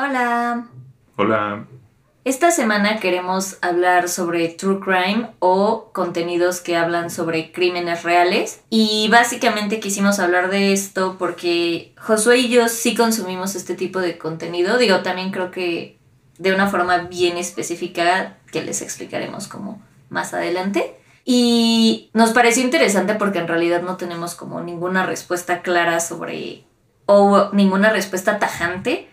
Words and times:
Hola. 0.00 0.68
Hola. 1.16 1.66
Esta 2.22 2.52
semana 2.52 3.00
queremos 3.00 3.58
hablar 3.62 4.08
sobre 4.08 4.46
true 4.46 4.78
crime 4.78 5.30
o 5.40 5.90
contenidos 5.92 6.60
que 6.60 6.76
hablan 6.76 7.10
sobre 7.10 7.50
crímenes 7.50 8.04
reales. 8.04 8.62
Y 8.70 9.08
básicamente 9.10 9.80
quisimos 9.80 10.20
hablar 10.20 10.50
de 10.50 10.72
esto 10.72 11.16
porque 11.18 11.94
Josué 11.98 12.38
y 12.38 12.48
yo 12.48 12.68
sí 12.68 12.94
consumimos 12.94 13.56
este 13.56 13.74
tipo 13.74 13.98
de 13.98 14.18
contenido. 14.18 14.78
Digo, 14.78 15.00
también 15.00 15.32
creo 15.32 15.50
que 15.50 15.98
de 16.38 16.54
una 16.54 16.68
forma 16.68 16.98
bien 16.98 17.36
específica 17.36 18.36
que 18.52 18.62
les 18.62 18.82
explicaremos 18.82 19.48
como 19.48 19.82
más 20.10 20.32
adelante. 20.32 20.96
Y 21.24 22.08
nos 22.12 22.30
pareció 22.30 22.62
interesante 22.62 23.16
porque 23.16 23.40
en 23.40 23.48
realidad 23.48 23.82
no 23.82 23.96
tenemos 23.96 24.36
como 24.36 24.60
ninguna 24.60 25.04
respuesta 25.04 25.60
clara 25.62 25.98
sobre 25.98 26.62
o 27.06 27.50
ninguna 27.52 27.90
respuesta 27.90 28.38
tajante 28.38 29.08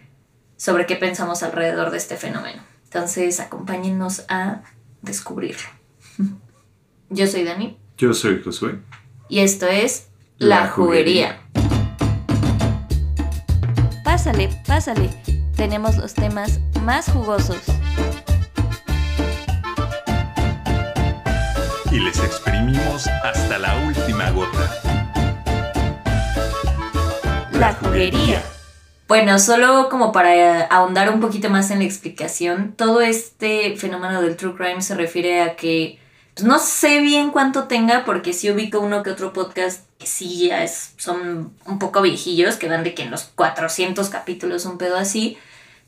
sobre 0.57 0.85
qué 0.85 0.95
pensamos 0.95 1.43
alrededor 1.43 1.91
de 1.91 1.97
este 1.97 2.17
fenómeno. 2.17 2.61
Entonces, 2.83 3.39
acompáñennos 3.39 4.23
a 4.29 4.61
descubrirlo. 5.01 5.67
Yo 7.09 7.27
soy 7.27 7.43
Dani. 7.43 7.77
Yo 7.97 8.13
soy 8.13 8.41
Josué. 8.41 8.79
Y 9.29 9.39
esto 9.39 9.67
es 9.67 10.07
La, 10.37 10.67
Juguería. 10.67 11.41
Pásale, 14.03 14.49
pásale. 14.67 15.09
Tenemos 15.55 15.97
los 15.97 16.13
temas 16.13 16.59
más 16.81 17.09
jugosos. 17.09 17.61
Y 21.91 21.99
les 21.99 22.19
exprimimos 22.19 23.07
hasta 23.23 23.57
la 23.57 23.75
última 23.87 24.31
gota. 24.31 24.71
La 27.53 27.73
Juguería. 27.73 28.54
Bueno, 29.07 29.37
solo 29.37 29.89
como 29.89 30.11
para 30.11 30.65
ahondar 30.65 31.11
un 31.11 31.19
poquito 31.19 31.49
más 31.49 31.69
en 31.69 31.79
la 31.79 31.85
explicación, 31.85 32.73
todo 32.75 33.01
este 33.01 33.75
fenómeno 33.77 34.21
del 34.21 34.35
true 34.35 34.55
crime 34.55 34.81
se 34.81 34.95
refiere 34.95 35.41
a 35.41 35.55
que 35.55 35.99
pues, 36.33 36.45
no 36.45 36.57
sé 36.59 37.01
bien 37.01 37.29
cuánto 37.29 37.65
tenga, 37.65 38.03
porque 38.03 38.33
sí 38.33 38.49
ubico 38.49 38.79
uno 38.79 39.03
que 39.03 39.11
otro 39.11 39.31
podcast 39.31 39.85
que 39.99 40.07
sí 40.07 40.47
ya 40.47 40.63
es, 40.63 40.93
son 40.97 41.53
un 41.65 41.79
poco 41.79 42.01
viejillos, 42.01 42.57
que 42.57 42.67
van 42.67 42.83
de 42.83 42.95
que 42.95 43.03
en 43.03 43.11
los 43.11 43.25
400 43.25 44.09
capítulos, 44.09 44.65
un 44.65 44.77
pedo 44.79 44.97
así, 44.97 45.37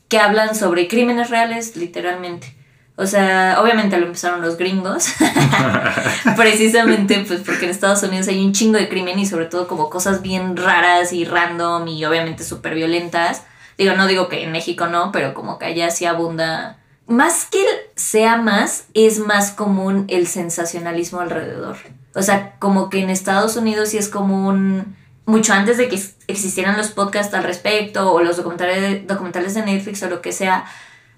que 0.08 0.18
hablan 0.18 0.54
sobre 0.54 0.88
crímenes 0.88 1.28
reales, 1.28 1.76
literalmente. 1.76 2.57
O 3.00 3.06
sea, 3.06 3.58
obviamente 3.62 3.96
lo 3.96 4.06
empezaron 4.06 4.42
los 4.42 4.56
gringos, 4.56 5.14
precisamente 6.36 7.24
pues 7.28 7.42
porque 7.46 7.66
en 7.66 7.70
Estados 7.70 8.02
Unidos 8.02 8.26
hay 8.26 8.44
un 8.44 8.52
chingo 8.52 8.76
de 8.76 8.88
crimen 8.88 9.20
y 9.20 9.24
sobre 9.24 9.46
todo 9.46 9.68
como 9.68 9.88
cosas 9.88 10.20
bien 10.20 10.56
raras 10.56 11.12
y 11.12 11.24
random 11.24 11.86
y 11.86 12.04
obviamente 12.04 12.42
súper 12.42 12.74
violentas. 12.74 13.44
Digo, 13.78 13.94
no 13.94 14.08
digo 14.08 14.28
que 14.28 14.42
en 14.42 14.50
México 14.50 14.88
no, 14.88 15.12
pero 15.12 15.32
como 15.32 15.60
que 15.60 15.66
allá 15.66 15.90
sí 15.90 16.06
abunda. 16.06 16.78
Más 17.06 17.44
que 17.44 17.64
sea 17.94 18.36
más, 18.36 18.86
es 18.94 19.20
más 19.20 19.52
común 19.52 20.04
el 20.08 20.26
sensacionalismo 20.26 21.20
alrededor. 21.20 21.76
O 22.16 22.22
sea, 22.22 22.56
como 22.58 22.90
que 22.90 23.00
en 23.00 23.10
Estados 23.10 23.56
Unidos 23.56 23.90
sí 23.90 23.98
es 23.98 24.08
común, 24.08 24.96
mucho 25.24 25.52
antes 25.52 25.78
de 25.78 25.88
que 25.88 26.02
existieran 26.26 26.76
los 26.76 26.88
podcasts 26.88 27.32
al 27.32 27.44
respecto 27.44 28.12
o 28.12 28.20
los 28.22 28.38
documentales, 28.38 29.06
documentales 29.06 29.54
de 29.54 29.62
Netflix 29.62 30.02
o 30.02 30.08
lo 30.08 30.20
que 30.20 30.32
sea, 30.32 30.64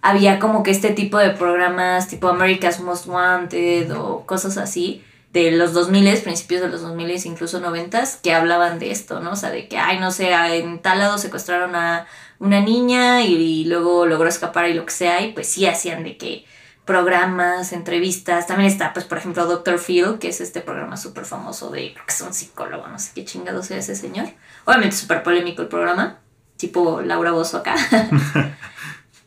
había 0.02 0.38
como 0.38 0.62
que 0.62 0.70
este 0.70 0.90
tipo 0.90 1.18
de 1.18 1.30
programas 1.30 2.08
tipo 2.08 2.28
America's 2.28 2.80
Most 2.80 3.06
Wanted 3.06 3.94
o 3.96 4.24
cosas 4.26 4.56
así 4.56 5.04
de 5.32 5.52
los 5.52 5.72
2000, 5.72 6.22
principios 6.22 6.60
de 6.60 6.68
los 6.68 6.82
2000, 6.82 7.26
incluso 7.26 7.60
90, 7.60 8.02
que 8.22 8.32
hablaban 8.32 8.78
de 8.78 8.90
esto, 8.90 9.20
¿no? 9.20 9.32
O 9.32 9.36
sea, 9.36 9.50
de 9.50 9.68
que, 9.68 9.78
ay, 9.78 10.00
no 10.00 10.10
sé, 10.10 10.32
en 10.32 10.80
tal 10.80 10.98
lado 10.98 11.18
secuestraron 11.18 11.76
a 11.76 12.06
una 12.40 12.60
niña 12.60 13.22
y, 13.22 13.64
luego 13.64 14.06
logró 14.06 14.28
escapar 14.28 14.68
y 14.68 14.74
lo 14.74 14.84
que 14.84 14.92
sea, 14.92 15.22
y 15.22 15.32
pues 15.32 15.46
sí 15.46 15.66
hacían 15.66 16.02
de 16.02 16.16
que 16.16 16.44
programas, 16.84 17.72
entrevistas, 17.72 18.48
también 18.48 18.68
está, 18.70 18.92
pues, 18.92 19.04
por 19.04 19.18
ejemplo, 19.18 19.46
Dr. 19.46 19.78
Phil, 19.78 20.18
que 20.18 20.30
es 20.30 20.40
este 20.40 20.60
programa 20.60 20.96
súper 20.96 21.24
famoso 21.24 21.70
de, 21.70 21.92
creo 21.92 22.06
que 22.06 22.12
es 22.12 22.20
un 22.20 22.34
psicólogo, 22.34 22.88
no 22.88 22.98
sé 22.98 23.12
qué 23.14 23.24
chingado 23.24 23.62
sea 23.62 23.76
ese 23.76 23.94
señor. 23.94 24.28
Obviamente 24.64 24.96
súper 24.96 25.22
polémico 25.22 25.62
el 25.62 25.68
programa, 25.68 26.18
tipo 26.56 27.02
Laura 27.02 27.30
Bozo 27.30 27.58
acá. 27.58 27.76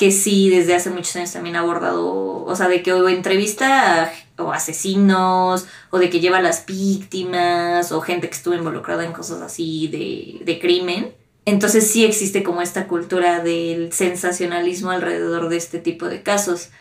que 0.03 0.11
sí 0.11 0.49
desde 0.49 0.75
hace 0.75 0.89
muchos 0.89 1.15
años 1.15 1.31
también 1.31 1.55
ha 1.55 1.59
abordado, 1.59 2.43
o 2.43 2.55
sea, 2.57 2.67
de 2.67 2.83
que 2.83 2.91
o 2.91 3.07
entrevista 3.07 4.11
o 4.37 4.51
asesinos, 4.51 5.65
o 5.91 5.97
de 5.97 6.09
que 6.09 6.19
lleva 6.19 6.39
a 6.39 6.41
las 6.41 6.65
víctimas, 6.65 7.93
o 7.93 8.01
gente 8.01 8.27
que 8.27 8.35
estuvo 8.35 8.53
involucrada 8.53 9.05
en 9.05 9.13
cosas 9.13 9.41
así 9.41 9.87
de, 9.87 10.43
de 10.43 10.59
crimen. 10.59 11.13
Entonces 11.45 11.89
sí 11.89 12.03
existe 12.03 12.43
como 12.43 12.61
esta 12.61 12.89
cultura 12.89 13.39
del 13.39 13.93
sensacionalismo 13.93 14.91
alrededor 14.91 15.47
de 15.47 15.55
este 15.55 15.79
tipo 15.79 16.09
de 16.09 16.21
casos. 16.21 16.71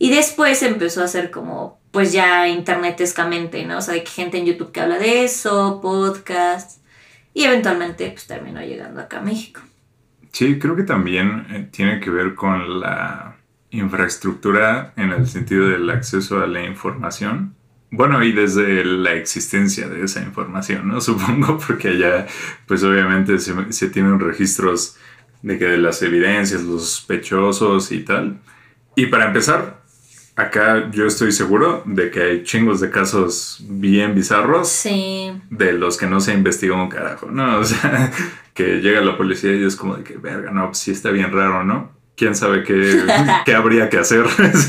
Y 0.00 0.10
después 0.10 0.60
empezó 0.64 1.04
a 1.04 1.06
ser 1.06 1.30
como, 1.30 1.78
pues 1.92 2.10
ya 2.10 2.48
internetescamente, 2.48 3.64
¿no? 3.64 3.78
O 3.78 3.80
sea, 3.80 3.94
de 3.94 4.02
que 4.02 4.10
gente 4.10 4.38
en 4.38 4.46
YouTube 4.46 4.72
que 4.72 4.80
habla 4.80 4.98
de 4.98 5.22
eso, 5.22 5.78
podcasts, 5.80 6.80
y 7.32 7.44
eventualmente 7.44 8.10
pues 8.10 8.26
terminó 8.26 8.60
llegando 8.60 9.00
acá 9.00 9.18
a 9.18 9.22
México. 9.22 9.60
Sí, 10.32 10.58
creo 10.58 10.74
que 10.74 10.82
también 10.82 11.46
eh, 11.50 11.68
tiene 11.70 12.00
que 12.00 12.10
ver 12.10 12.34
con 12.34 12.80
la 12.80 13.36
infraestructura 13.70 14.92
en 14.96 15.12
el 15.12 15.26
sentido 15.26 15.68
del 15.68 15.88
acceso 15.90 16.42
a 16.42 16.46
la 16.46 16.64
información. 16.64 17.54
Bueno, 17.90 18.24
y 18.24 18.32
desde 18.32 18.84
la 18.84 19.12
existencia 19.12 19.86
de 19.88 20.04
esa 20.04 20.22
información, 20.22 20.88
¿no? 20.88 21.00
Supongo, 21.02 21.58
porque 21.58 21.88
allá, 21.88 22.26
pues 22.66 22.82
obviamente 22.82 23.38
se, 23.38 23.88
tienen 23.90 24.18
registros 24.18 24.96
de 25.42 25.58
que 25.58 25.66
de 25.66 25.78
las 25.78 26.00
evidencias, 26.02 26.62
los 26.62 26.88
sospechosos 26.88 27.92
y 27.92 28.00
tal. 28.00 28.38
Y 28.96 29.06
para 29.06 29.26
empezar, 29.26 29.82
acá 30.36 30.90
yo 30.90 31.06
estoy 31.06 31.32
seguro 31.32 31.82
de 31.84 32.10
que 32.10 32.22
hay 32.22 32.42
chingos 32.44 32.80
de 32.80 32.90
casos 32.90 33.62
bien 33.68 34.14
bizarros. 34.14 34.68
Sí. 34.68 35.32
De 35.50 35.74
los 35.74 35.98
que 35.98 36.06
no 36.06 36.20
se 36.20 36.32
investigó 36.32 36.76
un 36.76 36.88
carajo, 36.88 37.30
¿no? 37.30 37.58
O 37.58 37.64
sea, 37.64 38.10
que 38.54 38.80
llega 38.80 39.00
la 39.00 39.16
policía 39.16 39.54
y 39.54 39.64
es 39.64 39.76
como 39.76 39.96
de 39.96 40.04
que, 40.04 40.16
verga, 40.16 40.50
no, 40.50 40.66
pues 40.66 40.78
sí 40.78 40.90
está 40.90 41.10
bien 41.10 41.32
raro, 41.32 41.64
¿no? 41.64 41.92
¿Quién 42.16 42.34
sabe 42.34 42.62
qué, 42.62 43.02
qué 43.44 43.54
habría 43.54 43.88
que 43.88 43.98
hacer? 43.98 44.24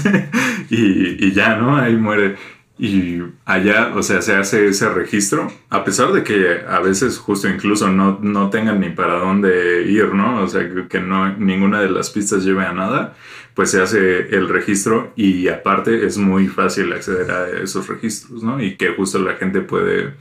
y, 0.70 1.26
y 1.26 1.32
ya, 1.34 1.56
¿no? 1.56 1.78
Ahí 1.78 1.96
muere. 1.96 2.36
Y 2.80 3.22
allá, 3.46 3.94
o 3.96 4.02
sea, 4.02 4.22
se 4.22 4.36
hace 4.36 4.68
ese 4.68 4.90
registro, 4.90 5.52
a 5.70 5.84
pesar 5.84 6.12
de 6.12 6.24
que 6.24 6.62
a 6.68 6.80
veces 6.80 7.20
justo 7.20 7.48
incluso 7.48 7.90
no, 7.90 8.20
no 8.22 8.50
tengan 8.50 8.80
ni 8.80 8.90
para 8.90 9.20
dónde 9.20 9.84
ir, 9.84 10.14
¿no? 10.14 10.42
O 10.42 10.48
sea, 10.48 10.68
que, 10.90 11.00
no, 11.00 11.38
ninguna 11.38 11.82
de 11.82 11.90
las 11.90 12.10
pistas 12.10 12.44
lleve 12.44 12.66
a 12.66 12.74
nada, 12.74 13.16
pues 13.54 13.70
se 13.70 13.82
hace 13.82 14.36
el 14.36 14.50
registro 14.50 15.14
y 15.16 15.50
aparte 15.50 16.06
es 16.06 16.18
muy 16.18 16.48
fácil 16.48 16.92
acceder 16.92 17.30
a 17.30 17.48
esos 17.62 17.88
registros, 17.88 18.42
¿no? 18.42 18.60
Y 18.62 18.76
que 18.76 18.90
justo 18.90 19.20
la 19.20 19.36
gente 19.36 19.62
puede 19.62 20.16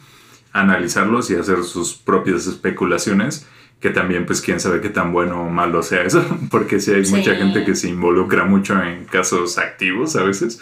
analizarlos 0.52 1.30
y 1.30 1.36
hacer 1.36 1.64
sus 1.64 1.94
propias 1.94 2.46
especulaciones, 2.46 3.46
que 3.80 3.90
también 3.90 4.26
pues 4.26 4.40
quién 4.40 4.60
sabe 4.60 4.80
qué 4.80 4.88
tan 4.90 5.12
bueno 5.12 5.42
o 5.42 5.50
malo 5.50 5.82
sea 5.82 6.02
eso, 6.02 6.24
porque 6.50 6.78
sí 6.80 6.92
hay 6.92 7.04
mucha 7.10 7.34
gente 7.34 7.64
que 7.64 7.74
se 7.74 7.88
involucra 7.88 8.44
mucho 8.44 8.80
en 8.82 9.04
casos 9.06 9.58
activos 9.58 10.14
a 10.16 10.22
veces, 10.24 10.60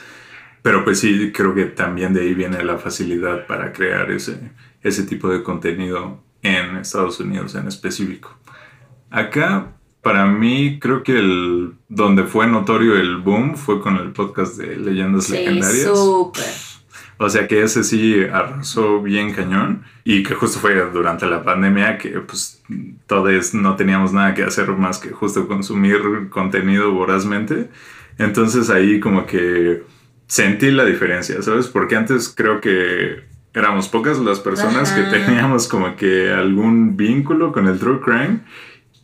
pero 0.62 0.84
pues 0.84 1.00
sí 1.00 1.32
creo 1.34 1.54
que 1.54 1.64
también 1.66 2.14
de 2.14 2.22
ahí 2.22 2.34
viene 2.34 2.62
la 2.64 2.78
facilidad 2.78 3.46
para 3.46 3.72
crear 3.72 4.10
ese, 4.10 4.38
ese 4.82 5.02
tipo 5.04 5.28
de 5.28 5.42
contenido 5.42 6.22
en 6.42 6.76
Estados 6.76 7.20
Unidos 7.20 7.54
en 7.54 7.66
específico. 7.68 8.36
Acá 9.10 9.72
para 10.02 10.26
mí 10.26 10.78
creo 10.80 11.02
que 11.02 11.18
el 11.18 11.74
donde 11.88 12.24
fue 12.24 12.46
notorio 12.46 12.96
el 12.96 13.18
boom 13.18 13.56
fue 13.56 13.80
con 13.82 13.96
el 13.96 14.12
podcast 14.12 14.56
de 14.56 14.76
leyendas 14.76 15.24
Sí, 15.24 15.32
legendarias. 15.34 15.84
súper. 15.84 16.44
O 17.22 17.28
sea 17.28 17.46
que 17.46 17.62
ese 17.62 17.84
sí 17.84 18.24
arrasó 18.32 19.02
bien 19.02 19.34
cañón 19.34 19.82
y 20.04 20.22
que 20.22 20.34
justo 20.34 20.58
fue 20.58 20.74
durante 20.90 21.26
la 21.26 21.44
pandemia 21.44 21.98
que 21.98 22.18
pues 22.20 22.62
todos 23.06 23.52
no 23.52 23.76
teníamos 23.76 24.14
nada 24.14 24.32
que 24.32 24.42
hacer 24.42 24.70
más 24.70 24.98
que 24.98 25.10
justo 25.10 25.46
consumir 25.46 26.30
contenido 26.30 26.92
vorazmente. 26.92 27.68
Entonces 28.16 28.70
ahí 28.70 29.00
como 29.00 29.26
que 29.26 29.82
sentí 30.28 30.70
la 30.70 30.86
diferencia, 30.86 31.42
¿sabes? 31.42 31.66
Porque 31.66 31.94
antes 31.94 32.32
creo 32.34 32.58
que 32.62 33.22
éramos 33.52 33.88
pocas 33.88 34.18
las 34.18 34.40
personas 34.40 34.90
Ajá. 34.90 35.04
que 35.04 35.18
teníamos 35.18 35.68
como 35.68 35.96
que 35.96 36.30
algún 36.30 36.96
vínculo 36.96 37.52
con 37.52 37.68
el 37.68 37.78
true 37.78 38.00
crime 38.00 38.40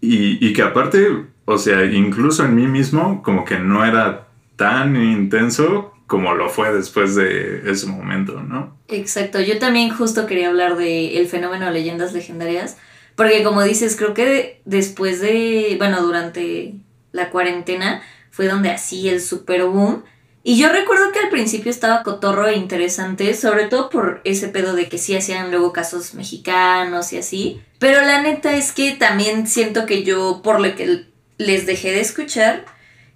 y, 0.01 0.39
y 0.41 0.55
que 0.55 0.63
aparte, 0.63 1.27
o 1.45 1.59
sea, 1.59 1.85
incluso 1.85 2.47
en 2.47 2.55
mí 2.55 2.67
mismo 2.67 3.23
como 3.23 3.45
que 3.45 3.59
no 3.59 3.85
era 3.85 4.29
tan 4.57 4.97
intenso 4.97 5.93
como 6.07 6.35
lo 6.35 6.49
fue 6.49 6.73
después 6.73 7.15
de 7.15 7.71
ese 7.71 7.87
momento, 7.87 8.41
¿no? 8.43 8.77
Exacto, 8.89 9.41
yo 9.41 9.59
también 9.59 9.91
justo 9.91 10.27
quería 10.27 10.49
hablar 10.49 10.77
de 10.77 11.19
el 11.19 11.27
fenómeno 11.27 11.67
de 11.67 11.73
leyendas 11.73 12.13
legendarias, 12.13 12.77
porque 13.17 13.43
como 13.43 13.63
dices, 13.63 13.97
creo 13.97 14.15
que 14.15 14.61
después 14.65 15.21
de, 15.21 15.75
bueno, 15.79 16.03
durante 16.03 16.75
la 17.13 17.31
cuarentena 17.31 18.03
fue 18.31 18.47
donde 18.47 18.71
así 18.71 19.09
el 19.09 19.21
super 19.21 19.65
boom. 19.65 20.05
Y 20.43 20.59
yo 20.59 20.71
recuerdo 20.71 21.11
que 21.11 21.19
al 21.19 21.29
principio 21.29 21.71
estaba 21.71 22.05
cotorro 22.05 22.47
e 22.47 22.55
interesante, 22.55 23.35
sobre 23.35 23.65
todo 23.65 23.91
por 23.91 24.21
ese 24.23 24.47
pedo 24.47 24.75
de 24.75 24.89
que 24.89 24.99
sí 24.99 25.17
hacían 25.17 25.51
luego 25.51 25.73
casos 25.73 26.15
mexicanos 26.15 27.13
y 27.13 27.19
así. 27.19 27.61
Pero 27.81 28.03
la 28.03 28.23
neta 28.23 28.55
es 28.55 28.71
que 28.71 28.93
también 28.93 29.49
siento 29.49 29.87
que 29.87 30.05
yo, 30.05 30.43
por 30.45 30.61
lo 30.61 30.77
que 30.77 31.07
les 31.39 31.67
dejé 31.67 31.91
de 31.91 32.01
escuchar 32.01 32.65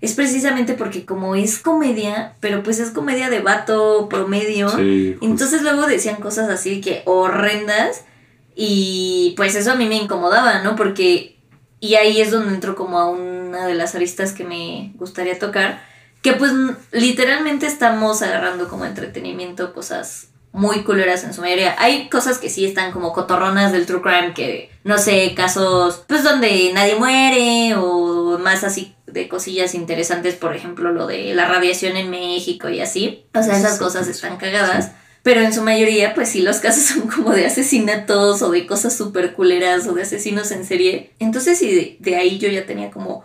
es 0.00 0.14
precisamente 0.14 0.74
porque 0.74 1.04
como 1.04 1.34
es 1.34 1.58
comedia, 1.58 2.34
pero 2.40 2.62
pues 2.62 2.78
es 2.80 2.90
comedia 2.90 3.28
de 3.28 3.40
vato 3.40 4.08
promedio, 4.08 4.68
Sí, 4.70 5.16
entonces 5.20 5.62
luego 5.62 5.86
decían 5.86 6.16
cosas 6.16 6.48
así 6.48 6.80
que 6.80 7.02
horrendas 7.04 8.04
y 8.54 9.34
pues 9.36 9.54
eso 9.54 9.72
a 9.72 9.76
mí 9.76 9.86
me 9.86 9.96
incomodaba, 9.96 10.62
¿no? 10.62 10.74
Porque 10.74 11.36
y 11.80 11.94
ahí 11.94 12.20
es 12.20 12.30
donde 12.30 12.54
entro 12.54 12.76
como 12.76 12.98
a 12.98 13.10
una 13.10 13.66
de 13.66 13.74
las 13.74 13.94
aristas 13.94 14.32
que 14.32 14.44
me 14.44 14.92
gustaría 14.96 15.38
tocar, 15.38 15.82
que 16.22 16.34
pues 16.34 16.52
literalmente 16.92 17.66
estamos 17.66 18.22
agarrando 18.22 18.68
como 18.68 18.84
entretenimiento 18.84 19.72
cosas 19.72 20.28
muy 20.52 20.82
culeras 20.82 21.24
en 21.24 21.32
su 21.32 21.40
mayoría. 21.40 21.76
Hay 21.78 22.08
cosas 22.08 22.38
que 22.38 22.50
sí 22.50 22.64
están 22.64 22.92
como 22.92 23.12
cotorronas 23.12 23.72
del 23.72 23.86
true 23.86 24.02
crime, 24.02 24.34
que 24.34 24.70
no 24.84 24.98
sé, 24.98 25.34
casos 25.34 26.04
pues 26.06 26.24
donde 26.24 26.70
nadie 26.74 26.96
muere 26.96 27.74
o 27.76 28.38
más 28.38 28.64
así 28.64 28.94
de 29.12 29.28
cosillas 29.28 29.74
interesantes, 29.74 30.34
por 30.34 30.54
ejemplo, 30.54 30.92
lo 30.92 31.06
de 31.06 31.34
la 31.34 31.46
radiación 31.46 31.96
en 31.96 32.10
México 32.10 32.68
y 32.68 32.80
así. 32.80 33.24
O 33.34 33.42
sea, 33.42 33.56
esas 33.56 33.78
cosas 33.78 34.08
están 34.08 34.36
cagadas. 34.36 34.92
Pero 35.22 35.42
en 35.42 35.52
su 35.52 35.62
mayoría, 35.62 36.14
pues 36.14 36.30
sí, 36.30 36.40
los 36.42 36.58
casos 36.58 36.84
son 36.94 37.08
como 37.08 37.30
de 37.32 37.46
asesinatos 37.46 38.42
o 38.42 38.50
de 38.50 38.66
cosas 38.66 38.96
súper 38.96 39.34
culeras 39.34 39.86
o 39.86 39.92
de 39.92 40.02
asesinos 40.02 40.50
en 40.50 40.64
serie. 40.64 41.12
Entonces, 41.18 41.58
sí, 41.58 41.74
de, 41.74 41.96
de 42.00 42.16
ahí 42.16 42.38
yo 42.38 42.48
ya 42.48 42.66
tenía 42.66 42.90
como 42.90 43.24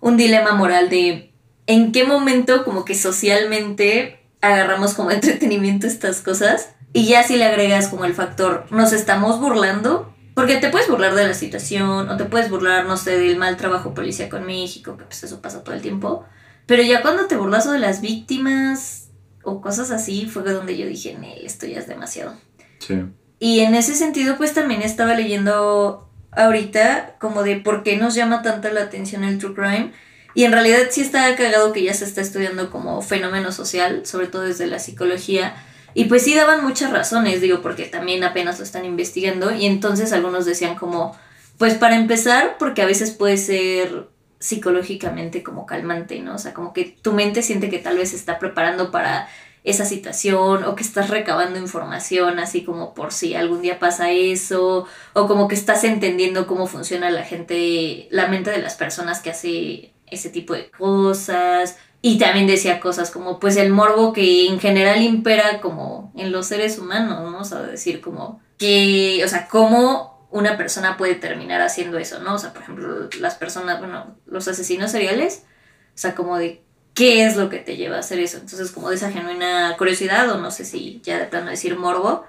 un 0.00 0.16
dilema 0.16 0.52
moral 0.52 0.88
de 0.88 1.32
en 1.66 1.92
qué 1.92 2.04
momento 2.04 2.64
como 2.64 2.84
que 2.84 2.94
socialmente 2.94 4.20
agarramos 4.40 4.94
como 4.94 5.10
entretenimiento 5.12 5.86
estas 5.86 6.20
cosas 6.20 6.70
y 6.92 7.06
ya 7.06 7.22
si 7.22 7.36
le 7.36 7.44
agregas 7.44 7.88
como 7.88 8.04
el 8.04 8.14
factor 8.14 8.66
nos 8.70 8.92
estamos 8.92 9.40
burlando 9.40 10.14
porque 10.36 10.58
te 10.58 10.68
puedes 10.68 10.86
burlar 10.88 11.14
de 11.16 11.26
la 11.26 11.34
situación 11.34 12.08
o 12.08 12.16
te 12.16 12.26
puedes 12.26 12.48
burlar 12.50 12.84
no 12.84 12.96
sé 12.96 13.18
del 13.18 13.36
mal 13.36 13.56
trabajo 13.56 13.94
policíaco 13.94 14.36
en 14.36 14.46
México 14.46 14.96
que 14.96 15.04
pues 15.04 15.24
eso 15.24 15.40
pasa 15.42 15.64
todo 15.64 15.74
el 15.74 15.80
tiempo 15.82 16.24
pero 16.66 16.82
ya 16.84 17.02
cuando 17.02 17.26
te 17.26 17.36
burlas 17.36 17.68
de 17.68 17.78
las 17.80 18.00
víctimas 18.02 19.08
o 19.42 19.60
cosas 19.60 19.90
así 19.90 20.26
fue 20.26 20.42
donde 20.42 20.76
yo 20.76 20.86
dije 20.86 21.16
Nel 21.18 21.44
esto 21.44 21.66
ya 21.66 21.78
es 21.80 21.88
demasiado 21.88 22.34
Sí. 22.78 23.02
y 23.40 23.60
en 23.60 23.74
ese 23.74 23.94
sentido, 23.94 24.36
pues 24.36 24.52
también 24.54 24.82
estaba 24.82 25.14
leyendo 25.14 26.08
ahorita 26.32 27.16
como 27.18 27.42
de 27.42 27.56
por 27.56 27.82
qué 27.82 27.96
nos 27.96 28.14
llama 28.14 28.42
tanta 28.42 28.70
la 28.70 28.82
atención 28.82 29.24
el 29.24 29.38
true 29.38 29.54
crime. 29.54 29.92
Y 30.34 30.44
en 30.44 30.52
realidad 30.52 30.80
sí 30.90 31.00
está 31.00 31.34
cagado 31.34 31.72
que 31.72 31.82
ya 31.82 31.94
se 31.94 32.04
está 32.04 32.20
estudiando 32.20 32.70
como 32.70 33.00
fenómeno 33.00 33.50
social, 33.52 34.04
sobre 34.04 34.26
todo 34.26 34.42
desde 34.42 34.66
la 34.66 34.78
psicología. 34.78 35.54
Y 35.96 36.04
pues 36.04 36.24
sí 36.24 36.34
daban 36.34 36.62
muchas 36.62 36.92
razones, 36.92 37.40
digo, 37.40 37.62
porque 37.62 37.86
también 37.86 38.22
apenas 38.22 38.58
lo 38.58 38.64
están 38.64 38.84
investigando. 38.84 39.50
Y 39.54 39.64
entonces 39.64 40.12
algunos 40.12 40.44
decían 40.44 40.74
como, 40.74 41.16
pues 41.56 41.72
para 41.72 41.96
empezar, 41.96 42.56
porque 42.58 42.82
a 42.82 42.86
veces 42.86 43.12
puede 43.12 43.38
ser 43.38 44.06
psicológicamente 44.38 45.42
como 45.42 45.64
calmante, 45.64 46.20
¿no? 46.20 46.34
O 46.34 46.38
sea, 46.38 46.52
como 46.52 46.74
que 46.74 46.84
tu 46.84 47.14
mente 47.14 47.40
siente 47.40 47.70
que 47.70 47.78
tal 47.78 47.96
vez 47.96 48.10
se 48.10 48.16
está 48.16 48.38
preparando 48.38 48.90
para 48.90 49.26
esa 49.64 49.86
situación 49.86 50.64
o 50.64 50.74
que 50.76 50.82
estás 50.82 51.08
recabando 51.08 51.58
información 51.58 52.40
así 52.40 52.62
como 52.62 52.92
por 52.92 53.10
si 53.10 53.34
algún 53.34 53.62
día 53.62 53.78
pasa 53.78 54.10
eso 54.10 54.86
o 55.14 55.26
como 55.26 55.48
que 55.48 55.54
estás 55.54 55.82
entendiendo 55.82 56.46
cómo 56.46 56.66
funciona 56.66 57.08
la 57.08 57.24
gente, 57.24 58.06
la 58.10 58.28
mente 58.28 58.50
de 58.50 58.58
las 58.58 58.74
personas 58.74 59.20
que 59.20 59.30
hace 59.30 59.94
ese 60.10 60.28
tipo 60.28 60.52
de 60.52 60.70
cosas 60.70 61.78
y 62.02 62.18
también 62.18 62.46
decía 62.46 62.80
cosas 62.80 63.10
como 63.10 63.40
pues 63.40 63.56
el 63.56 63.72
morbo 63.72 64.12
que 64.12 64.46
en 64.46 64.60
general 64.60 65.02
impera 65.02 65.60
como 65.60 66.12
en 66.16 66.32
los 66.32 66.46
seres 66.46 66.78
humanos, 66.78 67.30
¿no? 67.30 67.38
O 67.38 67.44
sea, 67.44 67.62
decir 67.62 68.00
como 68.00 68.40
que, 68.58 69.22
o 69.24 69.28
sea, 69.28 69.48
cómo 69.48 70.28
una 70.30 70.56
persona 70.56 70.96
puede 70.96 71.14
terminar 71.14 71.60
haciendo 71.60 71.98
eso, 71.98 72.20
¿no? 72.20 72.34
O 72.34 72.38
sea, 72.38 72.52
por 72.52 72.62
ejemplo, 72.62 73.08
las 73.20 73.36
personas, 73.36 73.78
bueno, 73.78 74.16
los 74.26 74.46
asesinos 74.48 74.90
seriales, 74.90 75.44
o 75.88 75.98
sea, 75.98 76.14
como 76.14 76.36
de 76.36 76.62
qué 76.94 77.24
es 77.26 77.36
lo 77.36 77.48
que 77.48 77.58
te 77.58 77.76
lleva 77.76 77.96
a 77.96 78.00
hacer 78.00 78.18
eso. 78.18 78.38
Entonces, 78.38 78.70
como 78.72 78.88
de 78.88 78.96
esa 78.96 79.10
genuina 79.10 79.74
curiosidad, 79.76 80.30
o 80.30 80.38
no 80.38 80.50
sé 80.50 80.64
si 80.64 81.00
ya 81.02 81.18
de 81.18 81.26
plano 81.26 81.50
decir 81.50 81.76
morbo, 81.76 82.24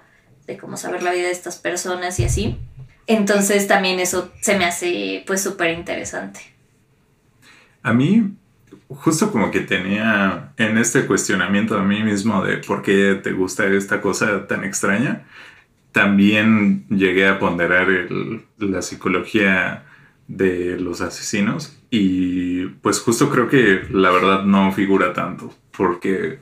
de 0.46 0.58
cómo 0.58 0.78
saber 0.78 1.04
la 1.04 1.12
vida 1.12 1.26
de 1.26 1.32
estas 1.32 1.58
personas 1.58 2.20
y 2.20 2.26
así. 2.26 2.58
Entonces, 3.08 3.68
también 3.68 4.00
eso 4.00 4.32
se 4.42 4.58
me 4.58 4.66
hace, 4.66 5.24
pues, 5.26 5.42
súper 5.42 5.72
interesante. 5.72 6.40
A 7.82 7.94
mí, 7.94 8.34
justo 8.90 9.32
como 9.32 9.52
que 9.52 9.62
tenía 9.62 10.54
en 10.58 10.78
este 10.78 11.06
cuestionamiento 11.06 11.78
a 11.78 11.84
mí 11.84 12.04
mismo 12.04 12.44
de 12.44 12.58
por 12.58 12.82
qué 12.82 13.20
te 13.22 13.32
gusta 13.34 13.66
esta 13.68 14.02
cosa 14.02 14.48
tan 14.48 14.64
extraña, 14.64 15.26
también 15.92 16.86
llegué 16.90 17.28
a 17.28 17.40
ponderar 17.40 17.90
el- 17.90 18.46
la 18.60 18.82
psicología 18.82 19.86
de 20.28 20.78
los 20.80 21.02
asesinos 21.02 21.78
y 21.90 22.66
pues 22.82 23.00
justo 23.00 23.30
creo 23.30 23.50
que 23.50 23.84
la 23.92 24.12
verdad 24.12 24.44
no 24.44 24.72
figura 24.74 25.14
tanto 25.14 25.54
porque 25.76 26.40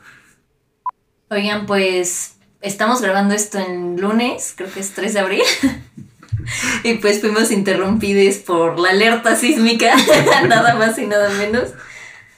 Oigan, 1.29 1.65
pues, 1.65 2.37
estamos 2.61 3.01
grabando 3.01 3.33
esto 3.33 3.57
en 3.59 3.99
lunes, 3.99 4.53
creo 4.55 4.71
que 4.71 4.79
es 4.79 4.91
3 4.93 5.13
de 5.13 5.19
abril. 5.19 5.41
y 6.83 6.95
pues 6.95 7.19
fuimos 7.21 7.51
interrumpidos 7.51 8.37
por 8.37 8.79
la 8.79 8.89
alerta 8.91 9.35
sísmica, 9.35 9.95
nada 10.47 10.75
más 10.75 10.97
y 10.99 11.07
nada 11.07 11.29
menos. 11.29 11.73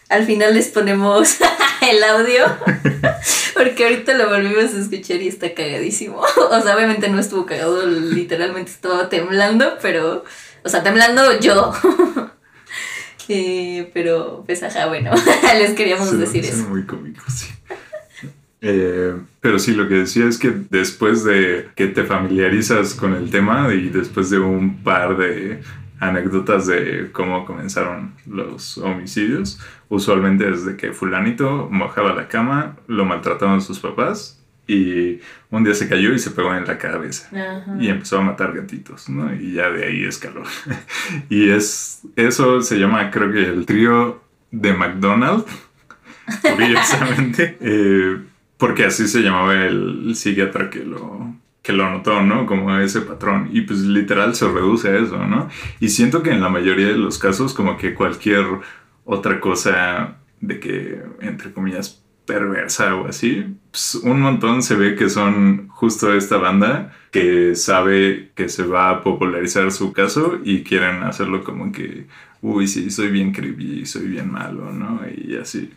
Al 0.09 0.25
final 0.25 0.53
les 0.53 0.67
ponemos 0.69 1.37
el 1.89 2.03
audio, 2.03 2.45
porque 3.55 3.83
ahorita 3.83 4.13
lo 4.17 4.29
volvimos 4.29 4.73
a 4.73 4.79
escuchar 4.79 5.21
y 5.21 5.27
está 5.27 5.53
cagadísimo. 5.53 6.21
O 6.49 6.61
sea, 6.61 6.75
obviamente 6.75 7.09
no 7.09 7.19
estuvo 7.19 7.45
cagado, 7.45 7.85
literalmente 7.85 8.71
estaba 8.71 9.09
temblando, 9.09 9.77
pero, 9.81 10.23
o 10.63 10.69
sea, 10.69 10.81
temblando 10.83 11.39
yo. 11.39 11.73
Eh, 13.29 13.91
pero, 13.93 14.43
pues, 14.45 14.63
ajá, 14.63 14.85
bueno, 14.87 15.11
les 15.57 15.71
queríamos 15.73 16.09
Sí, 16.09 16.15
decir 16.17 16.45
eso. 16.45 16.63
muy 16.69 16.85
cómico, 16.85 17.21
sí. 17.29 17.47
Eh, 18.61 19.13
pero 19.41 19.59
sí, 19.59 19.73
lo 19.73 19.87
que 19.87 19.95
decía 19.95 20.25
es 20.25 20.37
que 20.37 20.51
después 20.69 21.23
de 21.25 21.67
que 21.75 21.87
te 21.87 22.03
familiarizas 22.05 22.93
con 22.93 23.13
el 23.13 23.29
tema 23.29 23.71
y 23.73 23.89
después 23.89 24.29
de 24.29 24.39
un 24.39 24.81
par 24.83 25.17
de 25.17 25.61
anécdotas 25.99 26.67
de 26.67 27.09
cómo 27.11 27.45
comenzaron 27.45 28.13
los 28.25 28.77
homicidios, 28.77 29.59
usualmente 29.89 30.49
desde 30.49 30.77
que 30.77 30.93
fulanito 30.93 31.67
mojaba 31.71 32.13
la 32.13 32.27
cama, 32.27 32.77
lo 32.87 33.05
maltrataban 33.05 33.61
sus 33.61 33.79
papás 33.79 34.43
y 34.67 35.19
un 35.49 35.63
día 35.63 35.73
se 35.73 35.87
cayó 35.87 36.13
y 36.13 36.19
se 36.19 36.31
pegó 36.31 36.53
en 36.53 36.65
la 36.65 36.77
cabeza 36.77 37.29
Ajá. 37.29 37.77
y 37.79 37.87
empezó 37.87 38.19
a 38.19 38.21
matar 38.21 38.53
gatitos, 38.53 39.09
¿no? 39.09 39.33
Y 39.33 39.53
ya 39.53 39.69
de 39.69 39.85
ahí 39.85 40.03
escaló. 40.03 40.43
y 41.29 41.49
es 41.49 42.01
eso 42.15 42.61
se 42.61 42.77
llama, 42.77 43.09
creo 43.09 43.31
que 43.31 43.43
el 43.45 43.65
trío 43.65 44.21
de 44.51 44.73
McDonald's, 44.73 45.45
curiosamente, 46.41 47.57
eh, 47.61 48.17
porque 48.57 48.85
así 48.85 49.07
se 49.07 49.21
llamaba 49.21 49.55
el 49.55 50.13
psiquiatra 50.15 50.69
que 50.69 50.83
lo 50.83 51.33
que 51.67 51.73
lo 51.73 51.89
notó, 51.89 52.21
¿no? 52.21 52.45
Como 52.45 52.73
ese 52.77 53.01
patrón. 53.01 53.49
Y 53.51 53.59
pues 53.59 53.79
literal 53.79 54.33
se 54.35 54.47
reduce 54.47 54.87
a 54.87 54.99
eso, 54.99 55.27
¿no? 55.27 55.49
Y 55.81 55.89
siento 55.89 56.23
que 56.23 56.31
en 56.31 56.39
la 56.39 56.47
mayoría 56.47 56.87
de 56.87 56.97
los 56.97 57.19
casos, 57.19 57.53
como 57.53 57.75
que 57.75 57.93
cualquier 57.93 58.45
otra 59.03 59.41
cosa 59.41 60.15
de 60.39 60.61
que, 60.61 61.01
entre 61.19 61.51
comillas, 61.51 62.01
perversa 62.25 62.95
o 62.95 63.09
así, 63.09 63.57
pues 63.69 63.95
un 63.95 64.21
montón 64.21 64.63
se 64.63 64.75
ve 64.75 64.95
que 64.95 65.09
son 65.09 65.67
justo 65.67 66.13
esta 66.13 66.37
banda 66.37 66.93
que 67.11 67.53
sabe 67.53 68.31
que 68.33 68.47
se 68.47 68.63
va 68.63 68.89
a 68.89 69.03
popularizar 69.03 69.69
su 69.73 69.91
caso 69.91 70.39
y 70.45 70.63
quieren 70.63 71.03
hacerlo 71.03 71.43
como 71.43 71.73
que, 71.73 72.07
uy, 72.41 72.67
sí, 72.67 72.89
soy 72.91 73.09
bien 73.09 73.33
creepy, 73.33 73.85
soy 73.85 74.07
bien 74.07 74.31
malo, 74.31 74.71
¿no? 74.71 75.01
Y 75.13 75.35
así. 75.35 75.69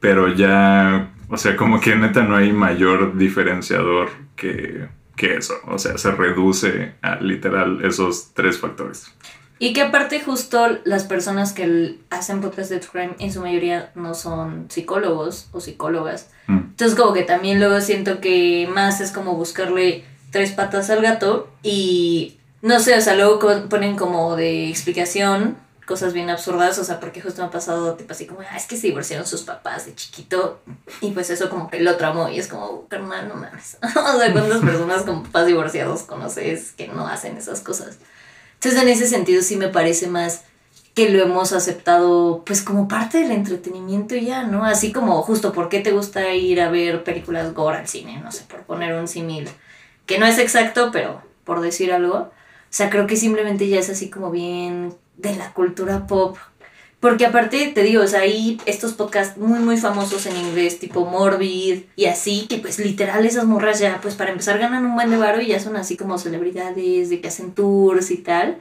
Pero 0.00 0.34
ya, 0.34 1.10
o 1.28 1.36
sea, 1.36 1.54
como 1.54 1.80
que 1.80 1.96
neta 1.96 2.22
no 2.22 2.34
hay 2.34 2.50
mayor 2.50 3.18
diferenciador 3.18 4.08
que, 4.36 4.96
que 5.18 5.36
eso. 5.36 5.54
O 5.66 5.78
sea, 5.78 5.98
se 5.98 6.10
reduce 6.12 6.94
a 7.02 7.16
literal 7.16 7.84
esos 7.84 8.32
tres 8.32 8.58
factores. 8.58 9.12
Y 9.58 9.72
que 9.72 9.82
aparte 9.82 10.20
justo 10.20 10.78
las 10.84 11.04
personas 11.04 11.52
que 11.52 11.98
hacen 12.10 12.40
podcast 12.40 12.70
de 12.70 12.80
Crime 12.80 13.16
en 13.18 13.32
su 13.32 13.40
mayoría 13.40 13.90
no 13.96 14.14
son 14.14 14.66
psicólogos 14.70 15.48
o 15.52 15.60
psicólogas. 15.60 16.30
Mm. 16.46 16.58
Entonces 16.58 16.96
como 16.96 17.12
que 17.12 17.22
también 17.22 17.58
luego 17.58 17.80
siento 17.80 18.20
que 18.20 18.68
más 18.72 19.00
es 19.00 19.10
como 19.10 19.34
buscarle 19.34 20.04
tres 20.30 20.52
patas 20.52 20.90
al 20.90 21.02
gato 21.02 21.50
y 21.62 22.38
no 22.62 22.78
sé, 22.80 22.96
o 22.96 23.00
sea, 23.00 23.14
luego 23.16 23.40
ponen 23.68 23.96
como 23.96 24.36
de 24.36 24.68
explicación 24.68 25.56
cosas 25.88 26.12
bien 26.12 26.28
absurdas, 26.28 26.78
o 26.78 26.84
sea, 26.84 27.00
porque 27.00 27.22
justo 27.22 27.40
me 27.40 27.48
ha 27.48 27.50
pasado 27.50 27.94
tipo 27.94 28.12
así 28.12 28.26
como, 28.26 28.40
ah, 28.42 28.56
es 28.56 28.66
que 28.66 28.76
se 28.76 28.88
divorciaron 28.88 29.26
sus 29.26 29.40
papás 29.40 29.86
de 29.86 29.94
chiquito 29.94 30.60
y 31.00 31.12
pues 31.12 31.30
eso 31.30 31.48
como 31.48 31.70
que 31.70 31.80
lo 31.80 31.96
traumó 31.96 32.28
y 32.28 32.38
es 32.38 32.46
como, 32.46 32.86
carnal, 32.88 33.26
no 33.26 33.36
mames. 33.36 33.78
o 33.82 34.18
sea, 34.18 34.32
¿cuántas 34.32 34.60
personas 34.60 35.02
con 35.04 35.22
papás 35.22 35.46
divorciados 35.46 36.02
conoces 36.02 36.72
que 36.72 36.88
no 36.88 37.08
hacen 37.08 37.38
esas 37.38 37.60
cosas? 37.60 37.96
Entonces, 38.54 38.82
en 38.82 38.88
ese 38.88 39.08
sentido 39.08 39.42
sí 39.42 39.56
me 39.56 39.68
parece 39.68 40.08
más 40.08 40.42
que 40.94 41.08
lo 41.08 41.22
hemos 41.22 41.52
aceptado 41.52 42.42
pues 42.44 42.60
como 42.60 42.86
parte 42.86 43.18
del 43.18 43.30
entretenimiento 43.30 44.14
ya, 44.14 44.42
¿no? 44.42 44.66
Así 44.66 44.92
como 44.92 45.22
justo 45.22 45.54
por 45.54 45.70
qué 45.70 45.80
te 45.80 45.92
gusta 45.92 46.34
ir 46.34 46.60
a 46.60 46.70
ver 46.70 47.02
películas 47.02 47.54
gore 47.54 47.78
al 47.78 47.88
cine, 47.88 48.20
no 48.22 48.30
sé, 48.30 48.44
por 48.44 48.64
poner 48.64 48.94
un 48.94 49.08
símil 49.08 49.48
que 50.04 50.18
no 50.18 50.26
es 50.26 50.38
exacto, 50.38 50.90
pero 50.92 51.22
por 51.44 51.62
decir 51.62 51.92
algo. 51.92 52.14
O 52.14 52.30
sea, 52.68 52.90
creo 52.90 53.06
que 53.06 53.16
simplemente 53.16 53.68
ya 53.68 53.78
es 53.78 53.88
así 53.88 54.10
como 54.10 54.30
bien 54.30 54.94
de 55.18 55.36
la 55.36 55.52
cultura 55.52 56.06
pop 56.06 56.36
Porque 57.00 57.26
aparte, 57.26 57.70
te 57.74 57.82
digo, 57.82 58.02
o 58.02 58.06
sea, 58.06 58.20
hay 58.20 58.60
estos 58.66 58.94
podcasts 58.94 59.36
muy, 59.38 59.58
muy 59.60 59.76
famosos 59.76 60.26
en 60.26 60.36
inglés, 60.36 60.78
tipo 60.78 61.04
Morbid 61.04 61.82
y 61.94 62.06
así, 62.06 62.46
que 62.48 62.58
pues 62.58 62.78
literal 62.78 63.26
esas 63.26 63.44
morras 63.44 63.78
ya, 63.78 64.00
pues 64.00 64.14
para 64.14 64.30
empezar 64.30 64.58
ganan 64.58 64.86
un 64.86 64.94
buen 64.94 65.10
de 65.10 65.16
varo 65.16 65.40
y 65.40 65.48
ya 65.48 65.60
son 65.60 65.76
así 65.76 65.96
como 65.96 66.18
celebridades, 66.18 67.10
de 67.10 67.20
que 67.20 67.28
hacen 67.28 67.52
tours 67.52 68.10
y 68.10 68.16
tal. 68.18 68.58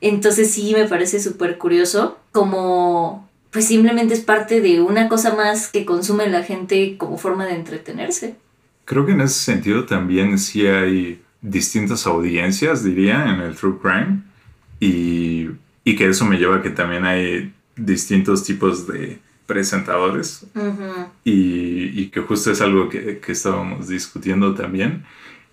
Entonces 0.00 0.50
sí 0.50 0.72
me 0.74 0.86
parece 0.86 1.20
súper 1.20 1.58
curioso 1.58 2.18
como 2.32 3.26
pues 3.50 3.68
simplemente 3.68 4.12
es 4.12 4.20
parte 4.20 4.60
de 4.60 4.82
una 4.82 5.08
cosa 5.08 5.34
más 5.34 5.68
que 5.68 5.86
consume 5.86 6.28
la 6.28 6.42
gente 6.42 6.98
como 6.98 7.16
forma 7.16 7.46
de 7.46 7.54
entretenerse. 7.54 8.36
Creo 8.84 9.06
que 9.06 9.12
en 9.12 9.22
ese 9.22 9.40
sentido 9.40 9.86
también 9.86 10.38
sí 10.38 10.66
hay 10.66 11.22
distintas 11.40 12.06
audiencias, 12.06 12.84
diría, 12.84 13.32
en 13.32 13.40
el 13.40 13.56
True 13.56 13.78
Crime. 13.80 14.22
Y, 14.78 15.48
y 15.86 15.94
que 15.94 16.08
eso 16.08 16.26
me 16.26 16.36
lleva 16.36 16.56
a 16.56 16.62
que 16.62 16.70
también 16.70 17.04
hay 17.04 17.52
distintos 17.76 18.42
tipos 18.42 18.88
de 18.88 19.20
presentadores 19.46 20.44
y, 21.22 22.02
y, 22.02 22.08
que 22.08 22.22
justo 22.22 22.50
es 22.50 22.60
algo 22.60 22.88
que, 22.88 23.20
que, 23.20 23.30
estábamos 23.30 23.86
discutiendo 23.86 24.52
también. 24.52 25.04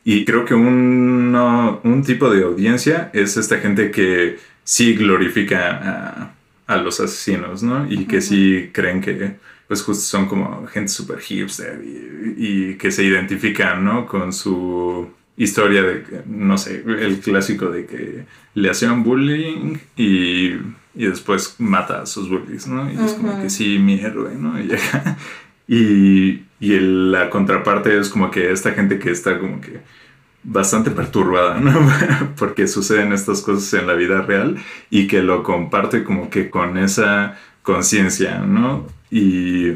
Y 0.04 0.26
creo 0.26 0.44
que 0.44 0.56
un, 0.56 1.36
un 1.84 2.04
tipo 2.04 2.32
de 2.32 2.44
audiencia 2.46 3.12
es 3.14 3.38
esta 3.38 3.60
gente 3.60 3.92
que 3.92 4.40
sí 4.64 4.96
glorifica 4.96 6.34
a, 6.68 6.74
a 6.74 6.78
los 6.78 7.00
asesinos, 7.00 7.62
¿no? 7.62 7.86
Y 7.88 8.06
que 8.06 8.20
sí 8.20 8.72
creen 8.74 9.02
que 9.02 9.36
pues 9.68 9.84
justo 9.84 10.04
son 10.04 10.26
como 10.26 10.66
gente 10.66 10.90
super 10.90 11.20
hipster 11.20 11.80
y, 11.86 12.34
y 12.38 12.74
que 12.78 12.90
se 12.90 13.04
identifican, 13.04 13.86
¿no? 13.86 14.08
Con 14.08 14.34
su 14.34 15.12
historia 15.38 15.82
de, 15.82 16.24
no 16.28 16.58
sé, 16.58 16.84
el 16.86 17.20
clásico 17.20 17.70
de 17.70 17.86
que 17.86 18.26
le 18.54 18.70
hacían 18.70 19.04
bullying 19.04 19.78
y, 19.96 20.54
y 20.96 21.06
después 21.06 21.56
mata 21.60 22.02
a 22.02 22.06
sus 22.06 22.30
bullies, 22.30 22.68
¿no? 22.68 22.92
Y 22.92 22.96
es 23.04 23.14
como 23.14 23.42
que 23.42 23.50
sí, 23.50 23.80
mi 23.80 24.00
héroe, 24.00 24.36
¿no? 24.36 24.56
Y, 25.66 25.78
y, 25.78 26.46
y 26.60 26.80
la 26.80 27.30
contraparte 27.30 27.98
es 27.98 28.10
como 28.10 28.30
que 28.30 28.52
esta 28.52 28.74
gente 28.74 29.00
que 29.00 29.12
está 29.12 29.40
como 29.40 29.62
que 29.62 29.80
bastante 30.44 30.92
perturbada, 30.92 31.60
¿no? 31.60 31.72
Porque 32.38 32.68
suceden 32.68 33.14
estas 33.14 33.42
cosas 33.42 33.74
en 33.80 33.88
la 33.88 33.94
vida 33.94 34.22
real 34.22 34.58
y 34.90 35.08
que 35.08 35.24
lo 35.24 35.42
comparte 35.42 36.04
como 36.04 36.30
que 36.30 36.50
con 36.50 36.78
esa 36.78 37.40
conciencia, 37.62 38.40
¿no? 38.40 38.86
Y 39.10 39.72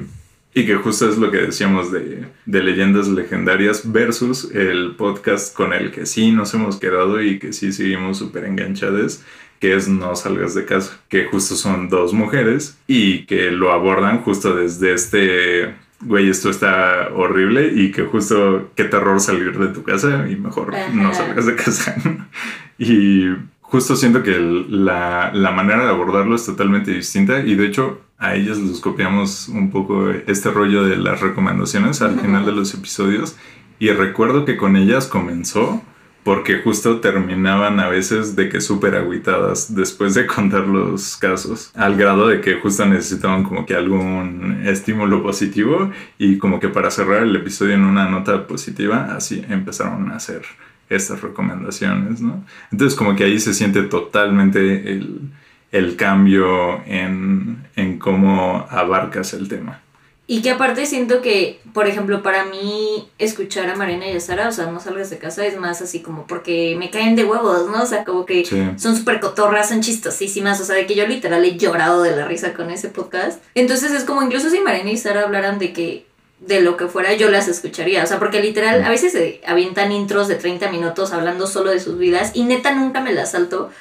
y 0.58 0.66
que 0.66 0.76
justo 0.78 1.08
es 1.08 1.20
lo 1.20 1.30
que 1.30 1.38
decíamos 1.38 1.92
de, 1.92 2.26
de, 2.48 2.64
leyendas 2.64 3.08
legendarias 3.08 3.92
versus 3.92 4.50
el 4.56 4.96
podcast 4.96 5.56
con 5.56 5.72
el 5.72 5.92
que 5.92 6.08
sí 6.08 6.32
nos 6.32 6.52
hemos 6.56 6.78
quedado 6.78 7.22
y 7.22 7.38
que 7.38 7.54
sí 7.54 7.72
seguimos 7.72 8.18
súper 8.18 8.46
enganchados, 8.46 9.22
que 9.60 9.76
es 9.76 9.88
No 9.88 10.16
salgas 10.16 10.56
de 10.56 10.66
casa, 10.66 11.00
que 11.10 11.26
justo 11.26 11.56
son 11.56 11.90
dos 11.90 12.12
mujeres 12.12 12.76
y 12.88 13.28
que 13.28 13.52
lo 13.52 13.72
abordan 13.72 14.24
justo 14.24 14.56
desde 14.56 14.96
este, 14.96 15.76
güey, 16.02 16.28
esto 16.28 16.50
está 16.50 17.10
horrible 17.14 17.74
y 17.76 17.92
que 17.92 18.06
justo 18.06 18.72
qué 18.74 18.86
terror 18.86 19.20
salir 19.20 19.56
de 19.60 19.68
tu 19.68 19.84
casa 19.84 20.26
y 20.28 20.38
mejor 20.38 20.74
no 20.92 21.14
salgas 21.14 21.46
de 21.46 21.56
casa. 21.56 21.96
y 22.80 23.28
justo 23.62 23.96
siento 23.96 24.24
que 24.24 24.40
la, 24.40 25.30
la 25.36 25.52
manera 25.52 25.84
de 25.84 25.90
abordarlo 25.92 26.36
es 26.36 26.48
totalmente 26.48 26.90
distinta 26.90 27.42
y 27.42 27.54
de 27.54 27.68
hecho 27.68 28.07
a 28.18 28.36
ellas 28.36 28.58
les 28.58 28.80
copiamos 28.80 29.48
un 29.48 29.70
poco 29.70 30.10
este 30.10 30.50
rollo 30.50 30.84
de 30.84 30.98
las 30.98 31.22
recomendaciones 31.22 32.02
al 32.02 32.20
final 32.20 32.46
de 32.46 32.52
los 32.52 32.74
episodios. 32.74 33.36
Y 33.80 33.90
recuerdo 33.90 34.44
que 34.46 34.58
con 34.58 34.76
ellas 34.76 35.06
comenzó 35.06 35.84
porque 36.24 36.62
justo 36.62 37.00
terminaban 37.00 37.80
a 37.80 37.88
veces 37.88 38.36
de 38.36 38.50
que 38.50 38.60
súper 38.60 38.96
aguitadas 38.96 39.74
después 39.74 40.14
de 40.14 40.26
contar 40.26 40.68
los 40.68 41.16
casos, 41.16 41.72
al 41.74 41.96
grado 41.96 42.28
de 42.28 42.42
que 42.42 42.56
justo 42.56 42.86
necesitaban 42.86 43.44
como 43.44 43.66
que 43.66 43.76
algún 43.76 44.64
estímulo 44.66 45.24
positivo. 45.24 45.92
Y 46.18 46.38
como 46.38 46.60
que 46.60 46.68
para 46.68 46.92
cerrar 46.92 47.24
el 47.24 47.36
episodio 47.36 47.76
en 47.76 47.86
una 47.86 48.10
nota 48.10 48.46
positiva, 48.46 49.16
así 49.16 49.42
empezaron 49.48 50.12
a 50.12 50.18
hacer 50.18 50.42
estas 50.90 51.22
recomendaciones, 51.22 52.20
¿no? 52.20 52.44
Entonces 52.72 52.98
como 52.98 53.16
que 53.16 53.24
ahí 53.24 53.40
se 53.40 53.54
siente 53.54 53.84
totalmente 53.84 54.92
el, 54.92 55.30
el 55.72 55.96
cambio 55.96 56.84
en, 56.86 57.68
en, 57.76 58.00
cómo 58.00 58.66
abarcas 58.70 59.34
el 59.34 59.48
tema. 59.48 59.82
Y 60.30 60.42
que 60.42 60.52
aparte 60.52 60.86
siento 60.86 61.22
que, 61.22 61.62
por 61.74 61.88
ejemplo, 61.88 62.22
para 62.22 62.44
mí 62.46 63.10
escuchar 63.18 63.70
a 63.70 63.76
Marina 63.76 64.08
y 64.08 64.16
a 64.16 64.20
Sara, 64.20 64.50
o 64.50 64.52
sea, 64.52 64.66
no 64.66 64.82
salgas 64.82 65.10
de 65.10 65.18
casa, 65.18 65.46
es 65.46 65.58
más 65.58 65.82
así 65.82 66.02
como 66.02 66.28
porque 66.28 66.76
me 66.78 66.90
caen 66.90 67.16
de 67.16 67.24
huevos, 67.24 67.70
¿no? 67.70 67.84
O 67.84 67.86
sea, 67.86 68.04
como 68.04 68.26
que 68.26 68.44
son 68.78 68.98
súper 68.98 69.22
cotorras, 69.22 69.70
son 69.70 69.82
chistosísimas, 69.82 70.60
o 70.60 70.66
sea, 70.66 70.76
de 70.76 70.86
que 70.86 70.96
yo 70.96 71.08
literal 71.08 71.46
he 71.46 71.58
llorado 71.58 72.04
de 72.04 72.14
la 72.14 72.26
risa 72.26 72.54
con 72.54 72.70
ese 72.72 72.90
podcast. 72.90 73.42
Entonces 73.56 73.92
es 73.94 74.04
como 74.04 74.22
incluso 74.22 74.50
si 74.50 74.60
Marina 74.60 74.92
y 74.92 74.98
Sara 74.98 75.24
hablaran 75.24 75.60
de 75.60 75.72
que 75.72 76.06
de 76.40 76.62
lo 76.62 76.78
que 76.78 76.88
fuera, 76.88 77.14
yo 77.14 77.30
las 77.30 77.48
escucharía. 77.48 78.04
O 78.04 78.08
sea, 78.08 78.20
porque 78.20 78.42
literal, 78.42 78.84
a 78.84 78.90
veces 78.90 79.14
se 79.14 79.42
avientan 79.48 79.92
intros 79.92 80.28
de 80.28 80.36
30 80.36 80.70
minutos 80.72 81.14
hablando 81.14 81.48
solo 81.48 81.72
de 81.72 81.80
sus 81.80 81.98
vidas 81.98 82.32
y 82.34 82.44
neta 82.44 82.74
nunca 82.74 83.02
me 83.02 83.14
las 83.14 83.32
salto 83.32 83.72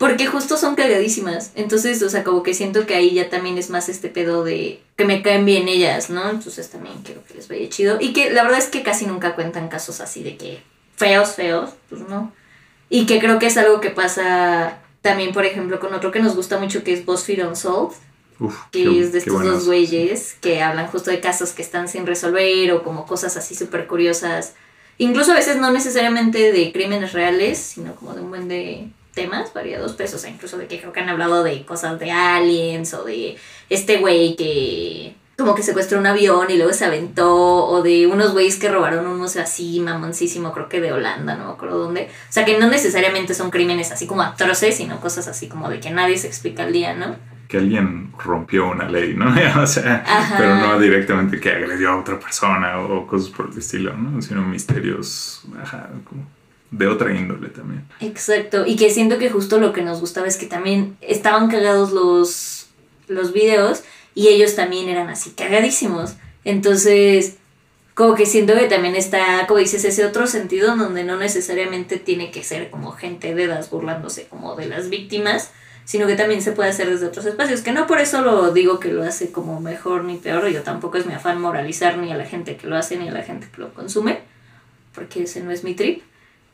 porque 0.00 0.24
justo 0.24 0.56
son 0.56 0.76
cagadísimas. 0.76 1.52
Entonces, 1.56 2.02
o 2.02 2.08
sea, 2.08 2.24
como 2.24 2.42
que 2.42 2.54
siento 2.54 2.86
que 2.86 2.94
ahí 2.94 3.12
ya 3.12 3.28
también 3.28 3.58
es 3.58 3.68
más 3.68 3.90
este 3.90 4.08
pedo 4.08 4.42
de 4.44 4.80
que 4.96 5.04
me 5.04 5.20
caen 5.20 5.44
bien 5.44 5.68
ellas, 5.68 6.08
¿no? 6.08 6.30
Entonces 6.30 6.70
también 6.70 7.02
quiero 7.04 7.22
que 7.22 7.34
les 7.34 7.48
vaya 7.48 7.68
chido. 7.68 7.98
Y 8.00 8.14
que 8.14 8.30
la 8.30 8.44
verdad 8.44 8.60
es 8.60 8.68
que 8.68 8.82
casi 8.82 9.04
nunca 9.04 9.34
cuentan 9.34 9.68
casos 9.68 10.00
así 10.00 10.22
de 10.22 10.38
que 10.38 10.62
feos, 10.96 11.32
feos, 11.32 11.72
pues 11.90 12.00
no. 12.08 12.32
Y 12.88 13.04
que 13.04 13.18
creo 13.18 13.38
que 13.38 13.44
es 13.44 13.58
algo 13.58 13.82
que 13.82 13.90
pasa 13.90 14.78
también, 15.02 15.34
por 15.34 15.44
ejemplo, 15.44 15.78
con 15.80 15.92
otro 15.92 16.10
que 16.10 16.20
nos 16.20 16.34
gusta 16.34 16.56
mucho 16.56 16.82
que 16.82 16.94
es 16.94 17.04
BuzzFeed 17.04 17.46
Unsolved. 17.46 17.98
Uf, 18.38 18.56
que 18.70 19.02
es 19.02 19.12
de 19.12 19.18
estos 19.18 19.44
dos 19.44 19.66
güeyes 19.66 20.34
que 20.40 20.62
hablan 20.62 20.86
justo 20.86 21.10
de 21.10 21.20
casos 21.20 21.50
que 21.50 21.60
están 21.60 21.88
sin 21.88 22.06
resolver 22.06 22.72
o 22.72 22.82
como 22.82 23.04
cosas 23.04 23.36
así 23.36 23.54
súper 23.54 23.86
curiosas. 23.86 24.54
Incluso 24.96 25.32
a 25.32 25.34
veces 25.34 25.58
no 25.58 25.70
necesariamente 25.70 26.52
de 26.52 26.72
crímenes 26.72 27.12
reales, 27.12 27.58
sino 27.58 27.94
como 27.96 28.14
de 28.14 28.22
un 28.22 28.30
buen 28.30 28.48
de 28.48 28.88
temas 29.14 29.52
variados, 29.52 29.94
pues, 29.94 30.14
o 30.14 30.18
sea, 30.18 30.30
incluso 30.30 30.58
de 30.58 30.66
que 30.66 30.80
creo 30.80 30.92
que 30.92 31.00
han 31.00 31.08
hablado 31.08 31.42
de 31.42 31.64
cosas 31.64 31.98
de 31.98 32.10
aliens 32.10 32.94
o 32.94 33.04
de 33.04 33.36
este 33.68 33.98
güey 33.98 34.36
que 34.36 35.14
como 35.40 35.54
que 35.54 35.62
secuestró 35.62 35.98
un 35.98 36.06
avión 36.06 36.50
y 36.50 36.56
luego 36.56 36.72
se 36.72 36.84
aventó, 36.84 37.34
o 37.66 37.82
de 37.82 38.06
unos 38.06 38.32
güeyes 38.32 38.56
que 38.58 38.68
robaron 38.68 39.06
un 39.06 39.18
museo 39.18 39.42
así 39.42 39.80
mamoncísimo, 39.80 40.52
creo 40.52 40.68
que 40.68 40.80
de 40.80 40.92
Holanda, 40.92 41.34
no 41.34 41.46
me 41.46 41.52
acuerdo 41.52 41.78
dónde. 41.78 42.08
O 42.28 42.32
sea, 42.32 42.44
que 42.44 42.58
no 42.58 42.68
necesariamente 42.68 43.34
son 43.34 43.50
crímenes 43.50 43.90
así 43.90 44.06
como 44.06 44.22
atroces, 44.22 44.76
sino 44.76 45.00
cosas 45.00 45.26
así 45.26 45.48
como 45.48 45.68
de 45.68 45.80
que 45.80 45.90
nadie 45.90 46.18
se 46.18 46.28
explica 46.28 46.64
al 46.64 46.72
día, 46.72 46.94
¿no? 46.94 47.16
Que 47.48 47.56
alguien 47.56 48.12
rompió 48.18 48.70
una 48.70 48.88
ley, 48.88 49.14
¿no? 49.14 49.34
o 49.62 49.66
sea, 49.66 50.04
pero 50.38 50.56
no 50.56 50.78
directamente 50.78 51.40
que 51.40 51.50
agredió 51.50 51.90
a 51.90 52.00
otra 52.00 52.20
persona 52.20 52.78
o 52.78 53.06
cosas 53.06 53.30
por 53.30 53.50
el 53.50 53.58
estilo, 53.58 53.96
¿no? 53.96 54.22
Sino 54.22 54.42
misterios, 54.42 55.42
ajá, 55.60 55.88
como 56.04 56.26
de 56.70 56.86
otra 56.86 57.14
índole 57.14 57.48
también. 57.48 57.86
Exacto, 58.00 58.66
y 58.66 58.76
que 58.76 58.90
siento 58.90 59.18
que 59.18 59.30
justo 59.30 59.58
lo 59.58 59.72
que 59.72 59.82
nos 59.82 60.00
gustaba 60.00 60.26
es 60.26 60.36
que 60.36 60.46
también 60.46 60.96
estaban 61.00 61.50
cagados 61.50 61.92
los, 61.92 62.68
los 63.08 63.32
videos 63.32 63.82
y 64.14 64.28
ellos 64.28 64.54
también 64.54 64.88
eran 64.88 65.08
así 65.08 65.30
cagadísimos. 65.30 66.14
Entonces, 66.44 67.36
como 67.94 68.14
que 68.14 68.24
siento 68.24 68.54
que 68.54 68.66
también 68.66 68.94
está, 68.94 69.46
como 69.46 69.58
dices, 69.58 69.84
ese 69.84 70.04
otro 70.04 70.26
sentido 70.26 70.76
donde 70.76 71.04
no 71.04 71.16
necesariamente 71.16 71.98
tiene 71.98 72.30
que 72.30 72.44
ser 72.44 72.70
como 72.70 72.92
gente 72.92 73.34
de 73.34 73.44
edad 73.44 73.66
burlándose 73.70 74.26
como 74.28 74.54
de 74.54 74.66
las 74.66 74.88
víctimas, 74.88 75.50
sino 75.84 76.06
que 76.06 76.14
también 76.14 76.40
se 76.40 76.52
puede 76.52 76.70
hacer 76.70 76.88
desde 76.88 77.06
otros 77.06 77.26
espacios, 77.26 77.62
que 77.62 77.72
no 77.72 77.88
por 77.88 77.98
eso 77.98 78.22
lo 78.22 78.52
digo 78.52 78.78
que 78.78 78.92
lo 78.92 79.02
hace 79.02 79.32
como 79.32 79.60
mejor 79.60 80.04
ni 80.04 80.16
peor, 80.16 80.46
yo 80.48 80.62
tampoco 80.62 80.98
es 80.98 81.06
mi 81.06 81.14
afán 81.14 81.40
moralizar 81.40 81.98
ni 81.98 82.12
a 82.12 82.16
la 82.16 82.26
gente 82.26 82.56
que 82.56 82.68
lo 82.68 82.76
hace 82.76 82.96
ni 82.96 83.08
a 83.08 83.12
la 83.12 83.22
gente 83.22 83.48
que 83.52 83.60
lo 83.60 83.74
consume, 83.74 84.20
porque 84.94 85.24
ese 85.24 85.42
no 85.42 85.50
es 85.50 85.64
mi 85.64 85.74
trip 85.74 86.02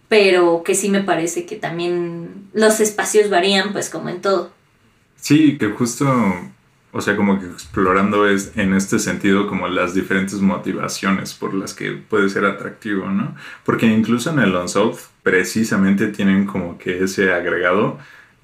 pero 0.08 0.62
que 0.64 0.74
sí 0.74 0.88
me 0.88 1.02
parece 1.02 1.46
que 1.46 1.56
también 1.56 2.48
los 2.52 2.80
espacios 2.80 3.30
varían, 3.30 3.72
pues 3.72 3.90
como 3.90 4.08
en 4.08 4.20
todo. 4.20 4.52
Sí, 5.16 5.58
que 5.58 5.70
justo, 5.70 6.06
o 6.92 7.00
sea, 7.00 7.16
como 7.16 7.40
que 7.40 7.46
explorando 7.46 8.28
es 8.28 8.52
en 8.56 8.74
este 8.74 8.98
sentido 8.98 9.48
como 9.48 9.68
las 9.68 9.94
diferentes 9.94 10.40
motivaciones 10.40 11.34
por 11.34 11.54
las 11.54 11.74
que 11.74 11.92
puede 11.92 12.28
ser 12.28 12.44
atractivo, 12.44 13.08
¿no? 13.08 13.34
Porque 13.64 13.86
incluso 13.86 14.30
en 14.30 14.38
el 14.38 14.54
Unsolved 14.54 15.00
precisamente 15.22 16.08
tienen 16.08 16.46
como 16.46 16.78
que 16.78 17.02
ese 17.02 17.32
agregado 17.32 17.98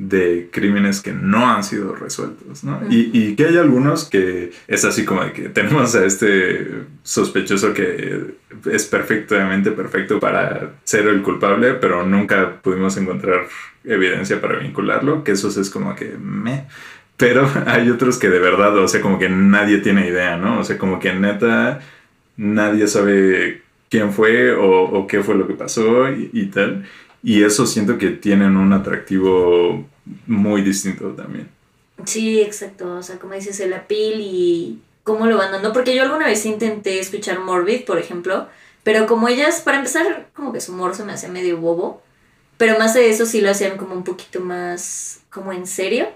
de 0.09 0.49
crímenes 0.51 1.01
que 1.01 1.13
no 1.13 1.49
han 1.49 1.63
sido 1.63 1.95
resueltos, 1.95 2.65
¿no? 2.65 2.81
y, 2.91 3.11
y, 3.13 3.37
que 3.37 3.47
hay 3.47 3.57
algunos 3.57 4.05
que 4.05 4.51
es 4.67 4.85
así 4.85 5.05
como 5.05 5.25
de 5.25 5.33
que 5.33 5.49
tenemos 5.49 5.95
a 5.95 6.05
este 6.05 6.85
sospechoso 7.03 7.73
que 7.73 8.35
es 8.71 8.87
perfectamente 8.87 9.71
perfecto 9.71 10.19
para 10.19 10.73
ser 10.85 11.07
el 11.07 11.23
culpable, 11.23 11.75
pero 11.75 12.05
nunca 12.05 12.61
pudimos 12.63 12.97
encontrar 12.97 13.47
evidencia 13.85 14.41
para 14.41 14.59
vincularlo, 14.59 15.25
que 15.25 15.33
eso 15.33 15.49
es 15.49 15.71
como 15.71 15.95
que 15.95 16.17
me... 16.19 16.67
Pero 17.17 17.49
hay 17.67 17.91
otros 17.91 18.19
que 18.19 18.29
de 18.29 18.39
verdad, 18.39 18.77
o 18.79 18.89
sea, 18.89 19.01
como 19.01 19.19
que 19.19 19.29
nadie 19.29 19.79
tiene 19.79 20.09
idea, 20.09 20.37
¿no? 20.37 20.61
O 20.61 20.65
sea, 20.65 20.79
como 20.79 20.99
que 20.99 21.15
neta 21.15 21.81
nadie 22.37 22.89
sabe 22.89 23.63
quién 23.89 24.13
fue 24.13 24.53
o, 24.53 24.83
o 24.83 25.07
qué 25.07 25.23
fue 25.23 25.35
lo 25.35 25.47
que 25.47 25.55
pasó 25.55 26.11
y, 26.11 26.31
y 26.33 26.47
tal. 26.47 26.85
Y 27.23 27.45
eso 27.45 27.67
siento 27.67 27.99
que 27.99 28.11
tienen 28.11 28.57
un 28.57 28.73
atractivo 28.73 29.87
muy 30.27 30.63
distinto 30.63 31.11
también. 31.13 31.49
Sí, 32.05 32.41
exacto. 32.41 32.97
O 32.97 33.03
sea, 33.03 33.19
como 33.19 33.35
dices, 33.35 33.61
el 33.61 33.73
apil 33.73 34.21
y 34.21 34.81
cómo 35.05 35.27
lo 35.27 35.37
van 35.37 35.53
dando. 35.53 35.73
Porque 35.73 35.95
yo 35.95 36.03
alguna 36.03 36.27
vez 36.27 36.45
intenté 36.47 36.99
escuchar 36.99 37.41
Morbid, 37.41 37.85
por 37.85 37.99
ejemplo, 37.99 38.49
pero 38.83 39.07
como 39.07 39.29
ellas, 39.29 39.61
para 39.61 39.79
empezar, 39.79 40.29
como 40.35 40.53
que 40.53 40.61
su 40.61 40.73
humor 40.73 40.95
se 40.95 41.05
me 41.05 41.13
hacía 41.13 41.29
medio 41.29 41.59
bobo. 41.59 42.03
Pero 42.57 42.79
más 42.79 42.95
de 42.95 43.11
eso 43.11 43.27
sí 43.27 43.41
lo 43.41 43.51
hacían 43.51 43.77
como 43.77 43.95
un 43.95 44.05
poquito 44.05 44.41
más 44.41 45.21
como 45.31 45.53
en 45.53 45.67
serio. 45.67 46.09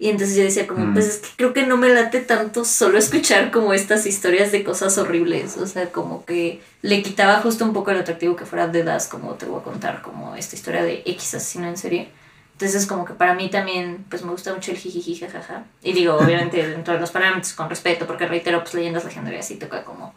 Y 0.00 0.10
entonces 0.10 0.36
yo 0.36 0.44
decía 0.44 0.66
como, 0.68 0.86
Mm. 0.86 0.92
pues 0.94 1.06
es 1.08 1.16
que 1.18 1.28
creo 1.36 1.52
que 1.52 1.66
no 1.66 1.76
me 1.76 1.88
late 1.88 2.20
tanto 2.20 2.64
solo 2.64 2.98
escuchar 2.98 3.50
como 3.50 3.72
estas 3.72 4.06
historias 4.06 4.52
de 4.52 4.62
cosas 4.62 4.96
horribles. 4.96 5.56
O 5.56 5.66
sea, 5.66 5.90
como 5.90 6.24
que 6.24 6.60
le 6.82 7.02
quitaba 7.02 7.40
justo 7.40 7.64
un 7.64 7.72
poco 7.72 7.90
el 7.90 7.98
atractivo 7.98 8.36
que 8.36 8.46
fuera 8.46 8.68
de 8.68 8.84
Das, 8.84 9.08
como 9.08 9.34
te 9.34 9.46
voy 9.46 9.60
a 9.60 9.64
contar, 9.64 10.02
como 10.02 10.36
esta 10.36 10.54
historia 10.54 10.82
de 10.84 11.02
X 11.04 11.34
asesino 11.34 11.66
en 11.66 11.76
serie. 11.76 12.08
Entonces 12.52 12.86
como 12.86 13.04
que 13.04 13.14
para 13.14 13.34
mí 13.34 13.50
también, 13.50 14.04
pues 14.08 14.22
me 14.24 14.30
gusta 14.30 14.52
mucho 14.54 14.70
el 14.72 14.78
jijiji, 14.78 15.16
jajaja. 15.16 15.64
Y 15.82 15.92
digo, 15.92 16.14
obviamente 16.20 16.66
dentro 16.68 16.94
de 16.94 17.00
los 17.00 17.10
parámetros, 17.10 17.52
con 17.54 17.68
respeto, 17.68 18.06
porque 18.06 18.26
reitero, 18.26 18.62
pues 18.62 18.74
leyendas 18.74 19.04
legendarias 19.04 19.46
sí 19.46 19.56
toca 19.56 19.84
como 19.84 20.14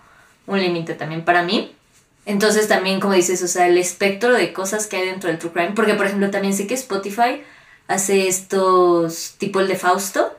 un 0.47 0.59
límite 0.59 0.93
también 0.93 1.23
para 1.23 1.41
mí. 1.43 1.75
Entonces 2.27 2.67
también, 2.67 2.99
como 2.99 3.13
dices, 3.13 3.41
o 3.41 3.47
sea, 3.47 3.67
el 3.67 3.79
espectro 3.79 4.31
de 4.33 4.53
cosas 4.53 4.85
que 4.85 4.97
hay 4.97 5.05
dentro 5.07 5.27
del 5.29 5.39
True 5.39 5.51
Crime, 5.53 5.71
porque 5.75 5.95
por 5.95 6.05
ejemplo 6.05 6.29
también 6.29 6.53
sé 6.53 6.67
que 6.67 6.75
Spotify 6.75 7.41
hace 7.91 8.27
estos, 8.27 9.35
tipo 9.37 9.59
el 9.59 9.67
de 9.67 9.75
Fausto, 9.75 10.33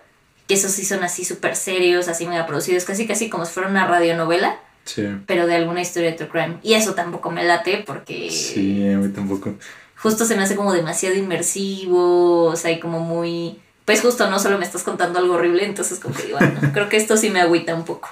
que 0.49 0.55
esos 0.55 0.73
sí 0.73 0.85
son 0.85 1.03
así 1.05 1.25
súper 1.25 1.55
serios, 1.57 2.09
así 2.09 2.27
mega 2.27 2.47
producidos, 2.47 2.85
casi 2.85 3.07
casi 3.07 3.29
como 3.31 3.45
si 3.47 3.53
fuera 3.53 3.69
una 3.69 3.87
radionovela, 3.87 4.57
Sí. 4.85 5.07
pero 5.27 5.47
de 5.47 5.55
alguna 5.55 5.81
historia 5.81 6.11
de 6.11 6.17
True 6.17 6.29
Crime. 6.29 6.59
Y 6.63 6.75
eso 6.75 6.95
tampoco 6.95 7.31
me 7.31 7.45
late 7.45 7.85
porque 7.87 8.31
Sí, 8.31 8.89
a 8.93 8.99
mí 8.99 9.09
tampoco. 9.13 9.55
justo 9.97 10.25
se 10.25 10.35
me 10.37 10.43
hace 10.43 10.57
como 10.57 10.73
demasiado 10.73 11.15
inmersivo, 11.17 12.47
o 12.47 12.57
sea, 12.57 12.71
y 12.73 12.81
como 12.81 13.01
muy... 13.01 13.59
Pues 13.85 14.01
justo 14.01 14.29
no 14.31 14.39
solo 14.39 14.59
me 14.59 14.65
estás 14.65 14.83
contando 14.85 15.19
algo 15.19 15.35
horrible, 15.35 15.65
entonces 15.65 15.99
como 16.01 16.15
que 16.15 16.25
digo, 16.25 16.39
"Ay, 16.41 16.53
no, 16.61 16.61
creo 16.73 16.89
que 16.89 16.97
esto 16.97 17.17
sí 17.17 17.31
me 17.31 17.41
agüita 17.41 17.75
un 17.75 17.85
poco. 17.85 18.09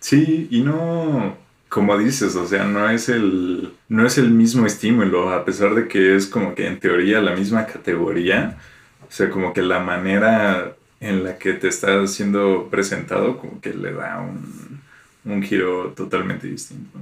Sí, 0.00 0.46
y 0.50 0.60
no, 0.62 1.36
como 1.68 1.98
dices, 1.98 2.36
o 2.36 2.46
sea, 2.46 2.64
no 2.64 2.88
es 2.88 3.08
el, 3.08 3.72
no 3.88 4.06
es 4.06 4.16
el 4.18 4.30
mismo 4.30 4.64
estímulo, 4.66 5.32
a 5.32 5.44
pesar 5.44 5.74
de 5.74 5.88
que 5.88 6.14
es 6.16 6.26
como 6.26 6.54
que 6.54 6.66
en 6.68 6.78
teoría 6.80 7.20
la 7.20 7.34
misma 7.34 7.66
categoría, 7.66 8.58
o 9.08 9.12
sea, 9.12 9.30
como 9.30 9.52
que 9.52 9.62
la 9.62 9.80
manera 9.80 10.74
en 11.00 11.24
la 11.24 11.38
que 11.38 11.52
te 11.54 11.68
está 11.68 12.06
siendo 12.06 12.68
presentado, 12.70 13.38
como 13.38 13.60
que 13.60 13.72
le 13.72 13.92
da 13.92 14.20
un, 14.20 14.80
un 15.24 15.42
giro 15.42 15.92
totalmente 15.96 16.46
distinto. 16.46 16.98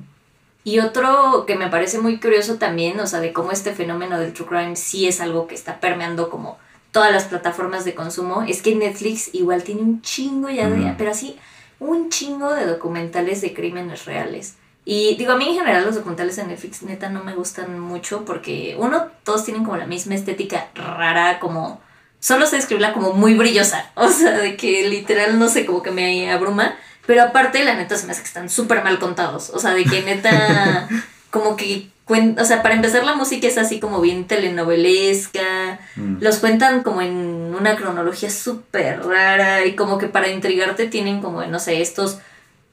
Y 0.64 0.80
otro 0.80 1.44
que 1.46 1.56
me 1.56 1.68
parece 1.68 1.98
muy 1.98 2.18
curioso 2.18 2.56
también, 2.56 2.98
o 2.98 3.06
sea, 3.06 3.20
de 3.20 3.32
cómo 3.32 3.52
este 3.52 3.72
fenómeno 3.72 4.18
del 4.18 4.32
true 4.32 4.48
crime 4.48 4.76
sí 4.76 5.06
es 5.06 5.20
algo 5.20 5.46
que 5.46 5.54
está 5.54 5.78
permeando 5.80 6.28
como 6.28 6.58
todas 6.90 7.12
las 7.12 7.24
plataformas 7.24 7.84
de 7.84 7.94
consumo, 7.94 8.42
es 8.42 8.62
que 8.62 8.74
Netflix 8.74 9.34
igual 9.34 9.62
tiene 9.62 9.82
un 9.82 10.02
chingo 10.02 10.50
ya 10.50 10.68
de, 10.68 10.80
Ujú. 10.80 10.94
pero 10.98 11.10
así, 11.10 11.36
un 11.78 12.10
chingo 12.10 12.54
de 12.54 12.66
documentales 12.66 13.40
de 13.42 13.54
crímenes 13.54 14.06
reales. 14.06 14.56
Y 14.84 15.16
digo, 15.16 15.32
a 15.32 15.36
mí 15.36 15.48
en 15.48 15.56
general 15.56 15.84
los 15.84 15.96
documentales 15.96 16.36
de 16.36 16.44
Netflix 16.44 16.82
neta 16.82 17.10
no 17.10 17.22
me 17.22 17.34
gustan 17.34 17.78
mucho 17.78 18.24
porque 18.24 18.76
uno, 18.78 19.06
todos 19.24 19.44
tienen 19.44 19.64
como 19.64 19.76
la 19.76 19.86
misma 19.86 20.14
estética 20.14 20.68
rara, 20.74 21.38
como, 21.38 21.80
solo 22.20 22.46
sé 22.46 22.56
describirla 22.56 22.92
como 22.92 23.12
muy 23.12 23.34
brillosa, 23.34 23.90
o 23.94 24.08
sea, 24.08 24.32
de 24.38 24.56
que 24.56 24.88
literal, 24.88 25.38
no 25.38 25.48
sé, 25.48 25.66
como 25.66 25.82
que 25.82 25.90
me 25.90 26.30
abruma. 26.30 26.76
Pero 27.06 27.22
aparte, 27.22 27.62
la 27.64 27.76
neta 27.76 27.96
se 27.96 28.06
me 28.06 28.12
hace 28.12 28.22
que 28.22 28.28
están 28.28 28.50
súper 28.50 28.82
mal 28.82 28.98
contados. 28.98 29.50
O 29.50 29.60
sea, 29.60 29.74
de 29.74 29.84
que 29.84 30.02
neta, 30.02 30.88
como 31.30 31.56
que, 31.56 31.88
o 32.08 32.44
sea, 32.44 32.62
para 32.62 32.74
empezar 32.74 33.04
la 33.04 33.14
música 33.14 33.46
es 33.46 33.58
así 33.58 33.78
como 33.78 34.00
bien 34.00 34.26
telenovelesca. 34.26 35.78
Mm. 35.94 36.16
Los 36.20 36.38
cuentan 36.38 36.82
como 36.82 37.02
en 37.02 37.54
una 37.56 37.76
cronología 37.76 38.28
súper 38.28 39.04
rara 39.04 39.64
y 39.64 39.76
como 39.76 39.98
que 39.98 40.08
para 40.08 40.28
intrigarte 40.28 40.88
tienen 40.88 41.20
como, 41.20 41.44
no 41.44 41.60
sé, 41.60 41.80
estos 41.80 42.18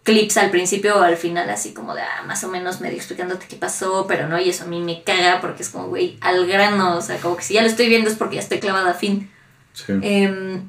clips 0.03 0.37
al 0.37 0.51
principio 0.51 0.97
o 0.97 1.01
al 1.01 1.15
final 1.17 1.49
así 1.49 1.73
como 1.73 1.95
de, 1.95 2.01
ah, 2.01 2.23
más 2.27 2.43
o 2.43 2.49
menos 2.49 2.81
medio 2.81 2.97
explicándote 2.97 3.45
qué 3.47 3.55
pasó, 3.55 4.05
pero 4.07 4.27
no, 4.27 4.39
y 4.39 4.49
eso 4.49 4.65
a 4.65 4.67
mí 4.67 4.81
me 4.81 5.01
caga 5.03 5.39
porque 5.39 5.63
es 5.63 5.69
como, 5.69 5.87
güey, 5.87 6.17
al 6.21 6.45
grano, 6.45 6.97
o 6.97 7.01
sea, 7.01 7.17
como 7.17 7.37
que 7.37 7.43
si 7.43 7.53
ya 7.53 7.61
lo 7.61 7.67
estoy 7.67 7.87
viendo 7.87 8.09
es 8.09 8.15
porque 8.17 8.35
ya 8.35 8.41
estoy 8.41 8.59
clavada 8.59 8.91
a 8.91 8.95
fin. 8.95 9.29
Sí. 9.73 9.93
Em, 10.01 10.61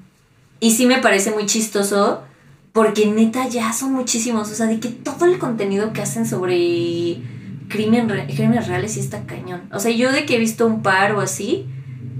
y 0.60 0.70
sí 0.70 0.86
me 0.86 0.98
parece 0.98 1.30
muy 1.32 1.46
chistoso 1.46 2.22
porque 2.72 3.06
neta 3.06 3.48
ya 3.48 3.72
son 3.72 3.92
muchísimos. 3.92 4.50
O 4.50 4.54
sea, 4.54 4.66
de 4.66 4.80
que 4.80 4.88
todo 4.88 5.26
el 5.26 5.38
contenido 5.38 5.92
que 5.92 6.02
hacen 6.02 6.26
sobre 6.26 7.18
crimen 7.68 8.08
re- 8.08 8.26
crímenes 8.34 8.68
reales 8.68 8.92
sí 8.94 9.00
está 9.00 9.24
cañón. 9.26 9.68
O 9.72 9.80
sea, 9.80 9.90
yo 9.90 10.12
de 10.12 10.24
que 10.26 10.36
he 10.36 10.38
visto 10.38 10.66
un 10.66 10.82
par 10.82 11.12
o 11.12 11.20
así, 11.20 11.66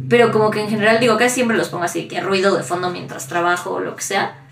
pero 0.09 0.31
como 0.33 0.51
que 0.51 0.61
en 0.61 0.69
general, 0.69 1.01
digo, 1.01 1.17
casi 1.17 1.37
siempre 1.37 1.57
los 1.57 1.69
pongo 1.69 1.85
así, 1.85 2.07
que 2.09 2.21
ruido 2.21 2.57
de 2.57 2.63
fondo 2.63 2.91
mientras 2.91 3.29
trabajo 3.29 3.71
o 3.71 3.81
lo 3.81 3.97
que 3.97 4.03
sea. 4.03 4.44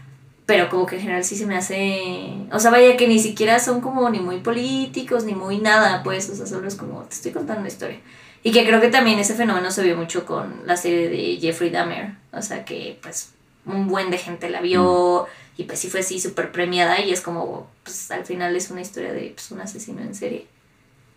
Pero 0.53 0.69
como 0.69 0.87
que 0.87 0.97
en 0.97 1.03
general 1.03 1.25
sí 1.25 1.37
se 1.37 1.47
me 1.47 1.57
hace... 1.57 2.47
O 2.53 2.59
sea, 2.59 2.71
vaya 2.71 2.97
que 2.97 3.09
ni 3.09 3.19
siquiera 3.19 3.59
son 3.59 3.81
como 3.81 4.09
ni 4.11 4.21
muy 4.21 4.41
políticos, 4.41 5.25
ni 5.25 5.35
muy 5.35 5.59
nada, 5.59 6.03
pues. 6.03 6.29
O 6.29 6.35
sea, 6.37 6.47
solo 6.47 6.69
es 6.69 6.75
como, 6.75 7.03
te 7.05 7.15
estoy 7.15 7.33
contando 7.33 7.61
una 7.61 7.69
historia. 7.69 8.01
Y 8.43 8.53
que 8.53 8.67
creo 8.67 8.81
que 8.81 8.89
también 8.89 9.19
ese 9.19 9.35
fenómeno 9.35 9.71
se 9.71 9.83
vio 9.83 9.97
mucho 9.97 10.27
con 10.27 10.63
la 10.67 10.77
serie 10.77 11.09
de 11.09 11.39
Jeffrey 11.41 11.71
Dahmer. 11.71 12.13
O 12.33 12.43
sea, 12.43 12.65
que 12.65 12.99
pues 13.01 13.33
un 13.65 13.89
buen 13.89 14.11
de 14.11 14.19
gente 14.19 14.51
la 14.51 14.61
vio 14.61 15.27
y 15.57 15.65
pues 15.65 15.79
sí 15.79 15.89
fue 15.89 16.01
así 16.01 16.19
súper 16.19 16.51
premiada 16.51 17.01
y 17.01 17.13
es 17.13 17.21
como, 17.21 17.69
pues 17.85 18.11
al 18.11 18.25
final 18.25 18.57
es 18.57 18.71
una 18.71 18.81
historia 18.81 19.13
de 19.13 19.33
pues, 19.35 19.51
un 19.51 19.61
asesino 19.61 20.01
en 20.01 20.15
serie. 20.15 20.47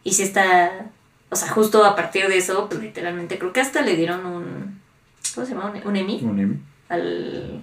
Y 0.03 0.13
sí 0.13 0.23
está, 0.23 0.91
o 1.29 1.35
sea, 1.35 1.49
justo 1.49 1.83
a 1.83 1.95
partir 1.95 2.27
de 2.27 2.37
eso, 2.37 2.67
pues 2.69 2.81
literalmente 2.81 3.39
creo 3.39 3.53
que 3.53 3.61
hasta 3.61 3.81
le 3.81 3.95
dieron 3.95 4.25
un, 4.25 4.81
¿cómo 5.33 5.47
se 5.47 5.53
llama? 5.53 5.71
Un, 5.71 5.87
un 5.87 5.95
Emmy 5.95 6.19
Un 6.21 6.39
Emmy. 6.39 6.59
al, 6.89 7.61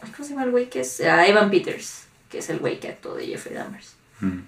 ¿cómo 0.00 0.28
se 0.28 0.34
llama 0.34 0.46
güey 0.46 0.68
que 0.68 0.80
es? 0.80 1.00
A 1.00 1.26
Evan 1.26 1.50
Peters, 1.50 2.06
que 2.30 2.38
es 2.38 2.50
el 2.50 2.58
güey 2.58 2.80
que 2.80 2.88
actuó 2.88 3.14
de 3.14 3.26
Jeffrey 3.26 3.54
Dahmer. 3.54 3.82
Mm. 4.20 4.40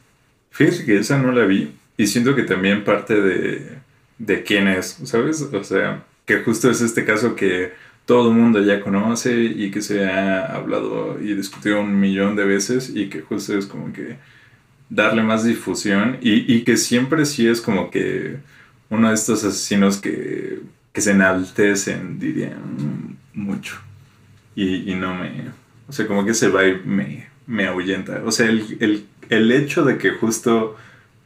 Fíjese 0.51 0.85
que 0.85 0.99
esa 0.99 1.19
no 1.19 1.33
la 1.33 1.45
vi 1.45 1.73
y 1.97 2.07
siento 2.07 2.35
que 2.35 2.43
también 2.43 2.85
parte 2.85 3.21
de, 3.21 3.79
de 4.19 4.43
quién 4.43 4.69
es, 4.69 4.99
¿sabes? 5.05 5.43
O 5.43 5.65
sea, 5.65 6.03
que 6.27 6.43
justo 6.43 6.71
es 6.71 6.81
este 6.81 7.05
caso 7.05 7.37
que 7.37 7.73
todo 8.07 8.31
el 8.31 8.37
mundo 8.37 8.63
ya 8.63 8.81
conoce 8.81 9.41
y 9.43 9.71
que 9.71 9.83
se 9.83 10.05
ha 10.05 10.47
hablado 10.47 11.21
y 11.21 11.35
discutido 11.35 11.81
un 11.81 12.01
millón 12.01 12.37
de 12.37 12.45
veces 12.45 12.91
y 12.95 13.09
que 13.09 13.21
justo 13.21 13.57
es 13.57 13.67
como 13.67 13.93
que 13.93 14.17
darle 14.89 15.23
más 15.23 15.45
difusión 15.45 16.19
y, 16.21 16.53
y 16.53 16.65
que 16.65 16.77
siempre 16.77 17.25
sí 17.25 17.47
es 17.47 17.61
como 17.61 17.91
que 17.91 18.39
uno 18.89 19.09
de 19.09 19.15
estos 19.15 19.45
asesinos 19.45 19.99
que, 19.99 20.61
que 20.93 21.01
se 21.01 21.13
enaltecen, 21.13 22.19
dirían, 22.19 23.17
mucho. 23.33 23.81
Y, 24.55 24.91
y 24.91 24.95
no 24.95 25.15
me... 25.15 25.49
O 25.89 25.93
sea, 25.93 26.07
como 26.07 26.25
que 26.25 26.33
ese 26.33 26.49
vibe 26.49 26.83
me, 26.85 27.29
me 27.47 27.67
ahuyenta. 27.67 28.23
O 28.25 28.31
sea, 28.31 28.47
el, 28.47 28.77
el, 28.81 29.07
el 29.29 29.53
hecho 29.53 29.85
de 29.85 29.99
que 29.99 30.11
justo 30.11 30.77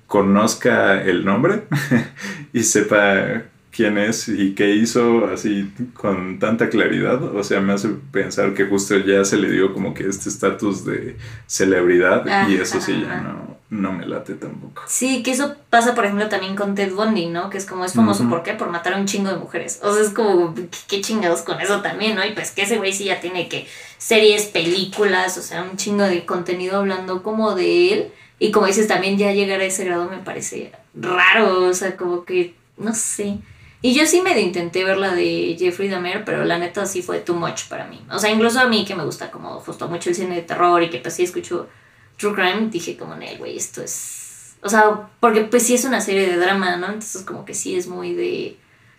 conozca 0.06 1.02
el 1.02 1.24
nombre 1.24 1.64
y 2.52 2.62
sepa 2.62 3.42
quién 3.74 3.98
es 3.98 4.28
y 4.28 4.54
qué 4.54 4.70
hizo 4.70 5.26
así 5.26 5.72
con 5.94 6.38
tanta 6.38 6.68
claridad, 6.68 7.22
o 7.22 7.42
sea, 7.42 7.60
me 7.60 7.72
hace 7.72 7.88
pensar 8.12 8.54
que 8.54 8.66
justo 8.66 8.96
ya 8.98 9.24
se 9.24 9.36
le 9.36 9.50
dio 9.50 9.72
como 9.72 9.92
que 9.94 10.06
este 10.06 10.28
estatus 10.28 10.84
de 10.84 11.16
celebridad 11.46 12.48
y 12.48 12.54
eso 12.54 12.80
sí 12.80 13.02
ya 13.02 13.20
no, 13.20 13.53
no 13.74 13.92
me 13.92 14.06
late 14.06 14.34
tampoco. 14.34 14.82
Sí, 14.86 15.22
que 15.22 15.32
eso 15.32 15.56
pasa, 15.68 15.94
por 15.94 16.04
ejemplo, 16.04 16.28
también 16.28 16.54
con 16.54 16.74
Ted 16.74 16.92
Bundy, 16.92 17.26
¿no? 17.26 17.50
Que 17.50 17.58
es 17.58 17.66
como, 17.66 17.84
es 17.84 17.92
famoso, 17.92 18.22
Ujú. 18.22 18.30
¿por 18.30 18.42
qué? 18.44 18.52
Por 18.54 18.70
matar 18.70 18.94
a 18.94 18.98
un 18.98 19.06
chingo 19.06 19.30
de 19.30 19.36
mujeres. 19.36 19.80
O 19.82 19.92
sea, 19.92 20.02
es 20.02 20.10
como, 20.10 20.54
¿qué, 20.54 20.68
qué 20.88 21.00
chingados 21.00 21.42
con 21.42 21.60
eso 21.60 21.82
también, 21.82 22.14
¿no? 22.14 22.24
Y 22.24 22.32
pues 22.32 22.52
que 22.52 22.62
ese 22.62 22.78
güey 22.78 22.92
sí 22.92 23.06
ya 23.06 23.20
tiene 23.20 23.48
que 23.48 23.66
series, 23.98 24.44
películas, 24.44 25.36
o 25.38 25.42
sea, 25.42 25.64
un 25.64 25.76
chingo 25.76 26.04
de 26.04 26.24
contenido 26.24 26.78
hablando 26.78 27.22
como 27.22 27.54
de 27.54 27.92
él. 27.92 28.12
Y 28.38 28.52
como 28.52 28.66
dices, 28.66 28.86
también 28.86 29.18
ya 29.18 29.32
llegar 29.32 29.60
a 29.60 29.64
ese 29.64 29.84
grado 29.84 30.08
me 30.08 30.18
parece 30.18 30.70
raro, 30.94 31.66
o 31.68 31.74
sea, 31.74 31.96
como 31.96 32.24
que, 32.24 32.54
no 32.76 32.94
sé. 32.94 33.38
Y 33.82 33.92
yo 33.92 34.06
sí 34.06 34.22
me 34.22 34.40
intenté 34.40 34.84
ver 34.84 34.98
la 34.98 35.14
de 35.14 35.56
Jeffrey 35.58 35.88
Dahmer, 35.88 36.24
pero 36.24 36.44
la 36.44 36.58
neta 36.58 36.86
sí 36.86 37.02
fue 37.02 37.18
too 37.18 37.34
much 37.34 37.64
para 37.68 37.86
mí. 37.86 38.00
O 38.10 38.18
sea, 38.18 38.30
incluso 38.30 38.60
a 38.60 38.66
mí 38.66 38.84
que 38.84 38.94
me 38.94 39.04
gusta 39.04 39.30
como 39.30 39.60
justo 39.60 39.88
mucho 39.88 40.10
el 40.10 40.16
cine 40.16 40.36
de 40.36 40.42
terror 40.42 40.82
y 40.82 40.90
que 40.90 40.98
pues 40.98 41.14
sí 41.14 41.24
escucho 41.24 41.68
True 42.16 42.34
Crime, 42.34 42.68
dije 42.70 42.96
como, 42.96 43.14
no, 43.16 43.26
güey, 43.38 43.56
esto 43.56 43.82
es... 43.82 44.56
O 44.62 44.68
sea, 44.68 45.08
porque 45.20 45.42
pues 45.42 45.64
sí 45.64 45.74
es 45.74 45.84
una 45.84 46.00
serie 46.00 46.26
de 46.28 46.36
drama, 46.36 46.76
¿no? 46.76 46.86
Entonces 46.86 47.22
como 47.22 47.44
que 47.44 47.52
sí 47.54 47.74
es 47.76 47.86
muy 47.86 48.14
de 48.14 48.56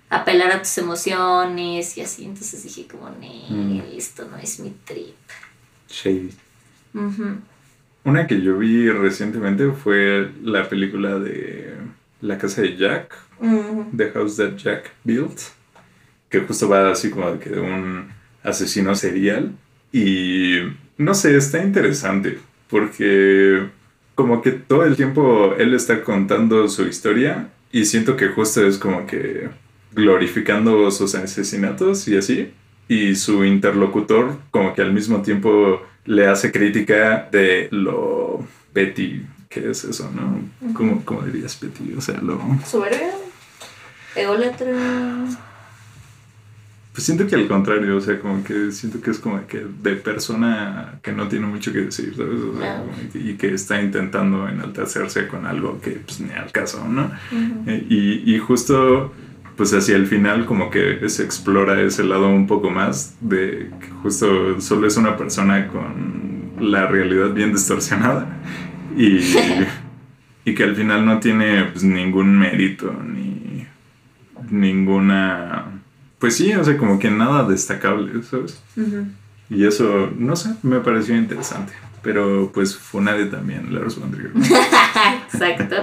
apelar 0.09 0.51
a 0.51 0.59
tus 0.61 0.77
emociones 0.77 1.97
y 1.97 2.01
así. 2.01 2.25
Entonces 2.25 2.63
dije 2.63 2.85
como, 2.87 3.09
Mm. 3.09 3.81
esto 3.97 4.27
no 4.29 4.37
es 4.37 4.59
mi 4.59 4.71
trip. 4.85 5.15
Shady. 5.89 6.31
Ujú. 6.93 7.37
Una 8.03 8.27
que 8.27 8.41
yo 8.41 8.57
vi 8.59 8.89
recientemente 8.91 9.71
fue 9.71 10.31
la 10.43 10.67
película 10.69 11.17
de 11.17 11.73
La 12.21 12.37
casa 12.37 12.61
de 12.61 12.77
Jack, 12.77 13.15
Ujú. 13.39 13.87
The 13.95 14.11
House 14.11 14.37
That 14.37 14.55
Jack 14.57 14.91
Built, 15.03 15.39
que 16.29 16.39
justo 16.41 16.69
va 16.69 16.91
así 16.91 17.09
como 17.09 17.31
de 17.31 17.39
que 17.39 17.49
de 17.49 17.59
un 17.59 18.09
asesino 18.43 18.93
serial. 18.95 19.55
Y 19.91 20.57
no 20.97 21.13
sé, 21.15 21.35
está 21.37 21.63
interesante, 21.63 22.39
porque 22.69 23.69
como 24.15 24.41
que 24.41 24.51
todo 24.51 24.83
el 24.83 24.95
tiempo 24.95 25.53
él 25.57 25.73
está 25.73 26.03
contando 26.03 26.67
su 26.69 26.83
historia 26.83 27.49
y 27.71 27.85
siento 27.85 28.15
que 28.15 28.29
justo 28.29 28.65
es 28.65 28.77
como 28.77 29.05
que 29.05 29.49
glorificando 29.93 30.89
sus 30.91 31.15
asesinatos 31.15 32.07
y 32.07 32.17
así. 32.17 32.51
y 32.87 33.15
su 33.15 33.43
interlocutor 33.43 34.37
como 34.51 34.73
que 34.73 34.81
al 34.81 34.93
mismo 34.93 35.21
tiempo 35.21 35.81
le 36.05 36.27
hace 36.27 36.51
crítica 36.51 37.27
de 37.31 37.67
lo 37.71 38.45
petty 38.73 39.25
que 39.49 39.71
es 39.71 39.85
eso, 39.85 40.11
¿no? 40.13 40.73
¿Cómo, 40.73 41.03
cómo 41.05 41.21
dirías 41.21 41.55
petty? 41.55 41.93
O 41.97 42.01
sea, 42.01 42.19
lo... 42.21 42.39
Soberbia. 42.65 43.13
Ególatra. 44.13 44.73
Pues 46.95 47.03
siento 47.03 47.27
que 47.27 47.35
al 47.35 47.45
contrario, 47.49 47.97
o 47.97 47.99
sea, 47.99 48.17
como 48.21 48.41
que 48.41 48.71
siento 48.71 49.01
que 49.01 49.11
es 49.11 49.19
como 49.19 49.45
que 49.47 49.65
de 49.83 49.97
persona 49.97 50.93
que 51.03 51.11
no 51.11 51.27
tiene 51.27 51.45
mucho 51.45 51.73
que 51.73 51.79
decir, 51.81 52.13
¿sabes? 52.15 52.39
O 52.39 52.57
sea, 52.57 52.83
que- 53.11 53.19
y 53.19 53.33
que 53.33 53.53
está 53.53 53.81
intentando 53.81 54.47
enaltecerse 54.47 55.27
con 55.27 55.45
algo 55.45 55.81
que 55.81 55.91
pues 56.05 56.21
ni 56.21 56.31
al 56.31 56.53
caso, 56.53 56.87
¿no? 56.87 57.11
Eh, 57.67 57.85
y, 57.89 58.33
y 58.33 58.39
justo 58.39 59.13
pues 59.57 59.73
hacia 59.73 59.97
el 59.97 60.07
final 60.07 60.45
como 60.45 60.69
que 60.69 61.07
se 61.09 61.23
explora 61.23 61.81
ese 61.81 62.05
lado 62.05 62.29
un 62.29 62.47
poco 62.47 62.69
más 62.69 63.15
de 63.19 63.71
que 63.81 63.87
justo 64.01 64.61
solo 64.61 64.87
es 64.87 64.95
una 64.95 65.17
persona 65.17 65.67
con 65.67 66.51
la 66.59 66.87
realidad 66.87 67.31
bien 67.33 67.51
distorsionada 67.51 68.25
y, 68.97 69.19
y 70.45 70.55
que 70.55 70.63
al 70.63 70.75
final 70.77 71.05
no 71.05 71.19
tiene 71.19 71.65
pues, 71.73 71.83
ningún 71.83 72.37
mérito 72.39 72.93
ni 73.05 73.65
ninguna 74.49 75.74
pues 76.19 76.35
sí, 76.35 76.53
o 76.53 76.63
sea, 76.63 76.77
como 76.77 76.99
que 76.99 77.11
nada 77.11 77.47
destacable, 77.47 78.23
¿sabes? 78.23 78.61
Y 79.49 79.65
eso, 79.65 80.11
no 80.17 80.35
sé, 80.35 80.49
me 80.63 80.79
pareció 80.79 81.15
interesante. 81.15 81.73
Pero 82.01 82.51
pues 82.53 82.75
Funade 82.75 83.25
también 83.25 83.73
Lars 83.73 83.99
von 83.99 84.11
Trier. 84.11 84.31
Exacto. 85.33 85.75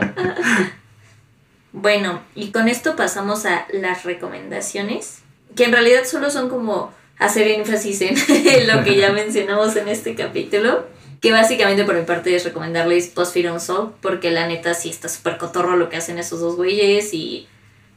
Bueno, 1.73 2.21
y 2.35 2.53
con 2.53 2.69
esto 2.69 2.97
pasamos 2.97 3.45
a 3.47 3.67
las 3.73 4.05
recomendaciones, 4.05 5.23
que 5.57 5.65
en 5.65 5.73
realidad 5.73 6.03
solo 6.05 6.31
son 6.31 6.49
como 6.49 6.93
hacer 7.19 7.49
énfasis 7.49 8.03
en 8.03 8.15
lo 8.69 8.85
que 8.85 8.97
ya 8.97 9.13
mencionamos 9.13 9.75
en 9.77 9.89
este 9.89 10.15
capítulo, 10.15 10.87
que 11.21 11.33
básicamente 11.33 11.85
por 11.85 11.97
mi 11.97 12.05
parte 12.05 12.35
es 12.35 12.45
recomendarles 12.45 13.09
Post 13.09 13.37
on 13.51 13.61
Soul, 13.61 13.93
porque 14.01 14.31
la 14.31 14.47
neta 14.47 14.75
sí 14.75 14.91
está 14.91 15.09
súper 15.09 15.39
cotorro 15.39 15.77
lo 15.77 15.89
que 15.89 15.97
hacen 15.97 16.19
esos 16.19 16.41
dos 16.41 16.57
güeyes 16.57 17.13
y... 17.15 17.49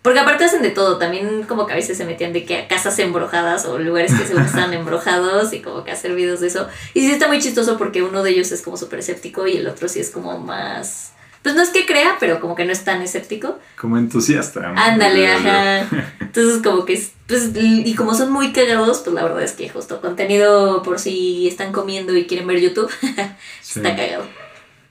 Porque 0.06 0.20
aparte 0.20 0.44
hacen 0.46 0.62
de 0.62 0.70
todo, 0.70 1.00
también 1.00 1.44
como 1.44 1.66
que 1.66 1.74
a 1.74 1.76
veces 1.76 1.98
se 1.98 2.06
metían 2.06 2.32
de 2.32 2.46
que 2.46 2.58
a 2.60 2.68
casas 2.68 2.98
embrujadas 3.00 3.66
o 3.66 3.80
lugares 3.80 4.14
que 4.14 4.24
según 4.28 4.44
estaban 4.44 4.72
embrujados 4.82 5.52
y 5.52 5.62
como 5.62 5.84
que 5.84 5.92
hacer 5.92 6.14
videos 6.14 6.42
de 6.42 6.48
eso. 6.48 6.68
Y 6.94 7.02
sí 7.02 7.12
está 7.12 7.28
muy 7.28 7.40
chistoso 7.40 7.76
porque 7.80 8.04
uno 8.04 8.22
de 8.22 8.30
ellos 8.30 8.52
es 8.52 8.62
como 8.62 8.78
súper 8.78 9.00
escéptico 9.00 9.48
y 9.48 9.58
el 9.58 9.68
otro 9.68 9.88
sí 9.90 10.00
es 10.00 10.12
como 10.12 10.38
más... 10.38 11.12
Pues 11.42 11.56
no 11.56 11.62
es 11.64 11.70
que 11.70 11.86
crea, 11.88 12.18
pero 12.20 12.40
como 12.40 12.56
que 12.56 12.66
no 12.66 12.72
es 12.72 12.84
tan 12.84 13.02
escéptico. 13.02 13.58
Como 13.80 13.98
entusiasta. 13.98 14.74
Ándale, 14.76 15.28
ajá. 15.32 15.88
Entonces 16.20 16.62
como 16.64 16.86
que, 16.86 16.94
es- 16.94 17.12
pues, 17.28 17.52
y 17.56 17.96
como 17.96 18.14
son 18.14 18.32
muy 18.32 18.52
cagados, 18.54 19.00
pues 19.00 19.16
la 19.16 19.24
verdad 19.24 19.42
es 19.42 19.54
que 19.54 19.70
justo 19.70 20.02
contenido 20.02 20.84
por 20.84 21.00
si 21.00 21.48
están 21.48 21.72
comiendo 21.72 22.16
y 22.16 22.26
quieren 22.28 22.46
ver 22.48 22.60
YouTube, 22.62 22.92
Sí. 23.62 23.80
está 23.80 23.96
cagado. 23.96 24.26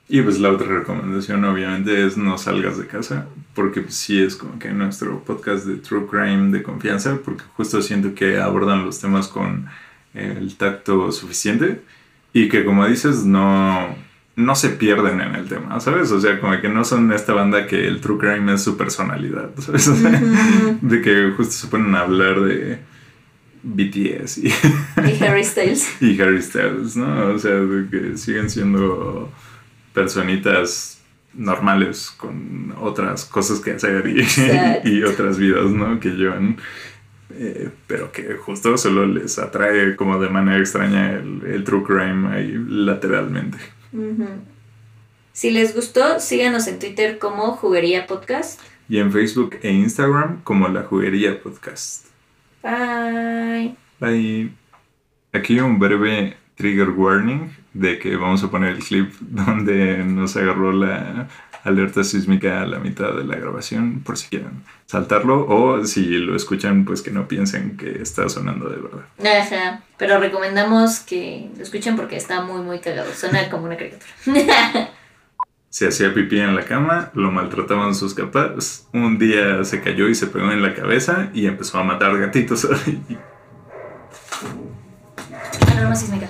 Y 0.08 0.20
pues 0.22 0.38
la 0.40 0.50
otra 0.50 0.66
recomendación 0.66 1.44
obviamente 1.44 2.04
es 2.06 2.16
no 2.16 2.36
salgas 2.36 2.78
de 2.78 2.86
casa, 2.88 3.26
porque 3.54 3.80
pues, 3.80 3.94
sí 3.94 4.22
es 4.22 4.36
como 4.36 4.58
que 4.58 4.72
nuestro 4.72 5.22
podcast 5.24 5.64
de 5.64 5.76
True 5.76 6.06
Crime 6.06 6.50
de 6.50 6.62
confianza, 6.62 7.18
porque 7.24 7.44
justo 7.56 7.80
siento 7.82 8.14
que 8.14 8.38
abordan 8.40 8.84
los 8.84 9.00
temas 9.00 9.28
con 9.28 9.66
el 10.12 10.56
tacto 10.56 11.10
suficiente 11.12 11.82
y 12.32 12.48
que 12.48 12.64
como 12.64 12.86
dices 12.86 13.24
no, 13.24 13.96
no 14.36 14.56
se 14.56 14.70
pierden 14.70 15.20
en 15.20 15.34
el 15.34 15.48
tema, 15.48 15.80
¿sabes? 15.80 16.10
O 16.12 16.20
sea, 16.20 16.40
como 16.40 16.60
que 16.60 16.68
no 16.68 16.84
son 16.84 17.12
esta 17.12 17.32
banda 17.32 17.66
que 17.66 17.86
el 17.86 18.00
True 18.00 18.18
Crime 18.18 18.54
es 18.54 18.62
su 18.62 18.76
personalidad, 18.76 19.50
¿sabes? 19.58 19.88
O 19.88 19.96
sea, 19.96 20.10
de 20.80 21.00
que 21.00 21.32
justo 21.36 21.52
se 21.52 21.66
ponen 21.68 21.94
a 21.94 22.00
hablar 22.00 22.40
de 22.40 22.78
BTS 23.62 24.38
y, 24.38 24.48
Y 24.48 25.24
Harry 25.24 25.44
Styles. 25.44 25.88
y 26.00 26.20
Harry 26.20 26.42
Styles, 26.42 26.96
¿no? 26.96 27.34
O 27.34 27.38
sea, 27.38 27.52
de 27.52 27.88
que 27.88 28.18
siguen 28.18 28.50
siendo 28.50 29.32
personitas 29.92 31.00
normales 31.36 32.12
con 32.16 32.74
otras 32.80 33.24
cosas 33.24 33.60
que 33.60 33.72
hacer 33.72 34.06
y, 34.06 34.24
y 34.88 35.02
otras 35.02 35.38
vidas, 35.38 35.70
¿no? 35.70 36.00
Que 36.00 36.10
llevan, 36.10 36.58
eh, 37.30 37.70
pero 37.86 38.12
que 38.12 38.34
justo 38.34 38.76
solo 38.76 39.06
les 39.06 39.38
atrae 39.38 39.96
como 39.96 40.18
de 40.20 40.28
manera 40.28 40.58
extraña 40.58 41.12
el, 41.12 41.42
el 41.46 41.64
true 41.64 41.82
crime 41.82 42.34
ahí 42.34 42.54
lateralmente. 42.68 43.58
Si 45.32 45.50
les 45.50 45.74
gustó, 45.74 46.20
síganos 46.20 46.66
en 46.68 46.78
Twitter 46.78 47.18
como 47.18 47.52
Juguería 47.52 48.06
Podcast. 48.06 48.60
Y 48.88 48.98
en 48.98 49.10
Facebook 49.10 49.58
e 49.62 49.72
Instagram 49.72 50.42
como 50.42 50.68
La 50.68 50.82
Juguería 50.82 51.42
Podcast. 51.42 52.06
Bye. 52.62 53.76
Bye. 53.98 54.52
Aquí 55.32 55.58
un 55.58 55.78
breve 55.78 56.36
trigger 56.56 56.90
warning 56.90 57.56
de 57.72 57.98
que 57.98 58.16
vamos 58.16 58.42
a 58.44 58.50
poner 58.50 58.70
el 58.70 58.78
clip 58.78 59.12
donde 59.20 59.98
nos 60.04 60.36
agarró 60.36 60.72
la 60.72 61.28
alerta 61.64 62.04
sísmica 62.04 62.60
a 62.60 62.66
la 62.66 62.78
mitad 62.78 63.14
de 63.14 63.24
la 63.24 63.36
grabación 63.36 64.02
por 64.02 64.18
si 64.18 64.28
quieren 64.28 64.64
saltarlo 64.86 65.46
o 65.48 65.84
si 65.86 66.04
lo 66.18 66.36
escuchan 66.36 66.84
pues 66.84 67.00
que 67.00 67.10
no 67.10 67.26
piensen 67.26 67.76
que 67.76 68.02
está 68.02 68.28
sonando 68.28 68.68
de 68.68 68.76
verdad. 68.76 69.04
Ajá. 69.18 69.82
Pero 69.96 70.18
recomendamos 70.20 71.00
que 71.00 71.50
lo 71.56 71.62
escuchen 71.62 71.96
porque 71.96 72.16
está 72.16 72.42
muy, 72.42 72.60
muy 72.60 72.80
cagado. 72.80 73.12
Suena 73.14 73.48
como 73.48 73.64
una 73.64 73.76
caricatura. 73.76 74.12
Se 75.70 75.88
hacía 75.88 76.14
pipí 76.14 76.38
en 76.38 76.54
la 76.54 76.64
cama, 76.64 77.10
lo 77.14 77.32
maltrataban 77.32 77.96
sus 77.96 78.14
capás, 78.14 78.86
un 78.92 79.18
día 79.18 79.64
se 79.64 79.80
cayó 79.80 80.08
y 80.08 80.14
se 80.14 80.28
pegó 80.28 80.52
en 80.52 80.62
la 80.62 80.72
cabeza 80.72 81.30
y 81.34 81.46
empezó 81.46 81.78
a 81.78 81.82
matar 81.82 82.16
gatitos. 82.16 82.68
Alarma 85.70 85.94
sísmica. 85.94 86.28